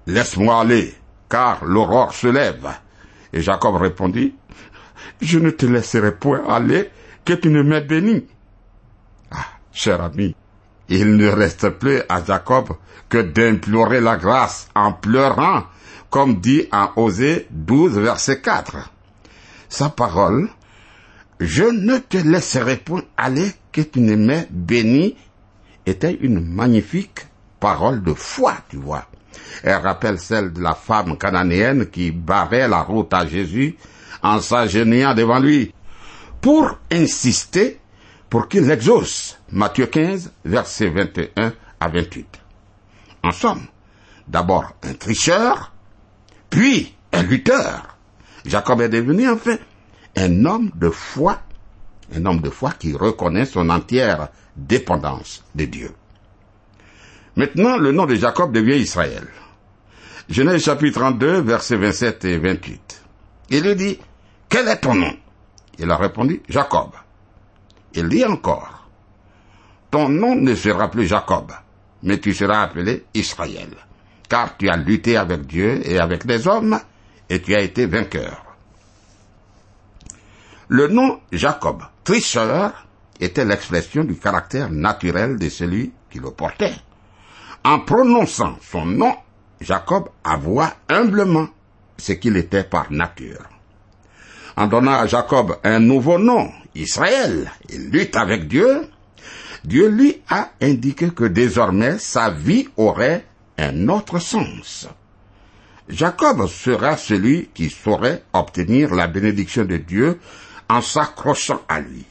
Laisse-moi 0.07 0.61
aller, 0.61 0.95
car 1.29 1.65
l'aurore 1.65 2.15
se 2.15 2.29
lève. 2.29 2.69
Et 3.33 3.43
Jacob 3.43 3.75
répondit, 3.77 4.35
Je 5.21 5.39
ne 5.41 5.51
te 5.51 5.67
laisserai 5.67 6.15
point 6.15 6.45
aller 6.49 6.91
que 7.25 7.33
tu 7.33 7.51
ne 7.51 7.63
m'aies 7.63 7.81
béni. 7.81 8.25
Ah, 9.33 9.47
cher 9.73 10.01
ami, 10.01 10.35
il 10.89 11.17
ne 11.17 11.29
reste 11.29 11.71
plus 11.71 12.01
à 12.09 12.25
Jacob 12.25 12.77
que 13.09 13.19
d'implorer 13.19 14.01
la 14.01 14.17
grâce 14.17 14.69
en 14.75 14.93
pleurant, 14.93 15.65
comme 16.11 16.41
dit 16.41 16.69
en 16.73 16.91
Osée 16.97 17.47
12, 17.51 17.99
verset 17.99 18.41
4. 18.41 18.91
Sa 19.69 19.89
parole, 19.89 20.49
je 21.41 21.65
ne 21.65 21.99
te 21.99 22.17
laisserai 22.17 22.77
point 22.77 23.03
aller 23.17 23.53
que 23.73 23.81
tu 23.83 24.01
ne 24.01 24.17
m'aies 24.17 24.49
béni, 24.51 25.17
était 25.85 26.19
une 26.21 26.41
magnifique 26.41 27.27
parole 27.61 28.03
de 28.03 28.13
foi, 28.13 28.55
tu 28.69 28.77
vois. 28.77 29.07
Elle 29.63 29.77
rappelle 29.77 30.19
celle 30.19 30.53
de 30.53 30.61
la 30.61 30.75
femme 30.75 31.17
cananéenne 31.17 31.87
qui 31.87 32.11
barrait 32.11 32.69
la 32.69 32.83
route 32.83 33.13
à 33.13 33.27
Jésus 33.27 33.77
en 34.23 34.41
s'agenouillant 34.41 35.15
devant 35.15 35.39
lui 35.39 35.73
pour 36.41 36.79
insister 36.91 37.79
pour 38.29 38.49
qu'il 38.49 38.71
exauce. 38.71 39.36
Matthieu 39.53 39.87
15, 39.87 40.33
versets 40.45 40.91
21 40.91 41.53
à 41.81 41.89
28. 41.89 42.41
En 43.23 43.33
somme, 43.33 43.67
d'abord 44.27 44.73
un 44.83 44.95
tricheur, 44.95 45.73
puis 46.51 46.95
un 47.13 47.23
lutteur. 47.23 47.97
Jacob 48.45 48.81
est 48.81 48.89
devenu 48.89 49.29
enfin 49.29 49.57
un 50.17 50.45
homme 50.45 50.71
de 50.75 50.91
foi 50.91 51.41
un 52.15 52.25
homme 52.25 52.41
de 52.41 52.51
foi 52.51 52.73
qui 52.73 52.95
reconnaît 52.95 53.47
son 53.47 53.69
entière 53.71 54.29
dépendance 54.57 55.45
de 55.55 55.65
Dieu. 55.65 55.91
Maintenant, 57.37 57.77
le 57.77 57.93
nom 57.93 58.07
de 58.07 58.15
Jacob 58.15 58.53
devient 58.53 58.79
Israël. 58.79 59.27
Genèse 60.29 60.65
chapitre 60.65 61.01
32, 61.01 61.41
versets 61.41 61.77
27 61.77 62.25
et 62.25 62.39
28. 62.39 63.03
Il 63.51 63.63
lui 63.63 63.77
dit, 63.77 63.99
quel 64.49 64.69
est 64.69 64.79
ton 64.79 64.95
nom? 64.95 65.13
Il 65.79 65.91
a 65.91 65.97
répondu, 65.97 66.43
Jacob. 66.49 66.91
Il 67.95 68.09
dit 68.09 68.25
encore, 68.25 68.86
ton 69.91 70.09
nom 70.09 70.35
ne 70.35 70.55
sera 70.55 70.91
plus 70.91 71.07
Jacob, 71.07 71.53
mais 72.03 72.19
tu 72.19 72.35
seras 72.35 72.63
appelé 72.63 73.05
Israël, 73.15 73.71
car 74.29 74.57
tu 74.57 74.69
as 74.69 74.77
lutté 74.77 75.17
avec 75.17 75.47
Dieu 75.47 75.81
et 75.89 75.99
avec 75.99 76.25
les 76.25 76.47
hommes, 76.47 76.79
et 77.29 77.41
tu 77.41 77.55
as 77.55 77.61
été 77.61 77.87
vainqueur. 77.87 78.45
Le 80.69 80.89
nom 80.89 81.21
Jacob, 81.33 81.83
tricheur, 82.03 82.87
était 83.21 83.45
l'expression 83.45 84.05
du 84.05 84.17
caractère 84.17 84.71
naturel 84.71 85.39
de 85.39 85.49
celui 85.49 85.93
qui 86.11 86.19
le 86.19 86.31
portait. 86.31 86.75
En 87.65 87.81
prononçant 87.81 88.57
son 88.61 88.85
nom, 88.85 89.15
Jacob 89.61 90.09
avoua 90.25 90.75
humblement 90.89 91.49
ce 91.97 92.13
qu'il 92.13 92.37
était 92.37 92.65
par 92.65 92.93
nature. 92.93 93.49
En 94.57 94.67
donnant 94.67 94.93
à 94.93 95.07
Jacob 95.07 95.59
un 95.65 95.79
nouveau 95.81 96.19
nom, 96.19 96.51
Israël, 96.75 97.51
il 97.69 97.91
lutte 97.91 98.17
avec 98.17 98.49
Dieu, 98.49 98.89
Dieu 99.67 99.89
lui 99.89 100.23
a 100.29 100.51
indiqué 100.63 101.11
que 101.11 101.25
désormais 101.25 101.99
sa 101.99 102.31
vie 102.31 102.69
aurait 102.77 103.27
un 103.59 103.89
autre 103.89 104.21
sens. 104.21 104.87
Jacob 105.89 106.47
sera 106.47 106.97
celui 106.97 107.51
qui 107.53 107.69
saurait 107.69 108.23
obtenir 108.33 108.95
la 108.95 109.09
bénédiction 109.09 109.65
de 109.65 109.77
Dieu 109.79 110.21
en 110.69 110.81
s'accrochant 110.81 111.63
à 111.69 111.81
lui. 111.81 112.05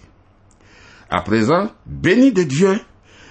À 1.10 1.22
présent, 1.22 1.72
béni 1.86 2.34
de 2.34 2.44
Dieu, 2.44 2.78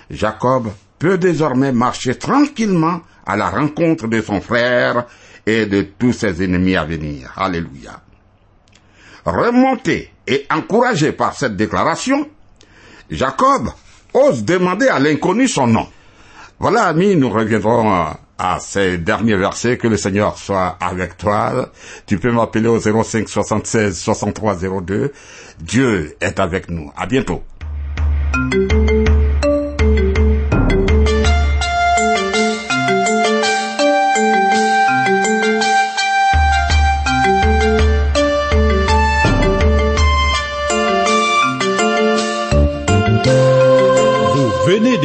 Jacob 0.09 0.73
peut 0.99 1.19
désormais 1.19 1.73
marcher 1.73 2.15
tranquillement 2.15 3.03
à 3.27 3.37
la 3.37 3.51
rencontre 3.51 4.09
de 4.09 4.23
son 4.23 4.41
frère 4.41 5.05
et 5.45 5.67
de 5.67 5.83
tous 5.83 6.15
ses 6.15 6.43
ennemis 6.43 6.77
à 6.77 6.85
venir. 6.85 7.35
Alléluia. 7.37 8.01
Remonté 9.27 10.13
et 10.27 10.47
encouragé 10.51 11.13
par 11.13 11.35
cette 11.35 11.57
déclaration, 11.57 12.27
Jacob 13.11 13.69
ose 14.15 14.45
demander 14.45 14.89
à 14.89 14.99
l'inconnu 14.99 15.49
son 15.49 15.67
nom. 15.67 15.87
Voilà, 16.59 16.85
amis, 16.85 17.17
nous 17.17 17.29
reviendrons 17.29 18.07
à 18.39 18.59
ces 18.61 18.99
derniers 18.99 19.37
versets. 19.37 19.77
Que 19.77 19.89
le 19.89 19.97
Seigneur 19.97 20.39
soit 20.39 20.77
avec 20.81 21.17
toi. 21.17 21.71
Tu 22.07 22.19
peux 22.19 22.33
m'appeler 22.33 22.69
au 22.69 22.79
05 22.79 23.29
76 23.29 23.99
63 23.99 24.57
02. 24.83 25.13
Dieu 25.61 26.17
est 26.21 26.39
avec 26.41 26.71
nous. 26.71 26.91
À 26.97 27.07
bientôt. 27.07 27.43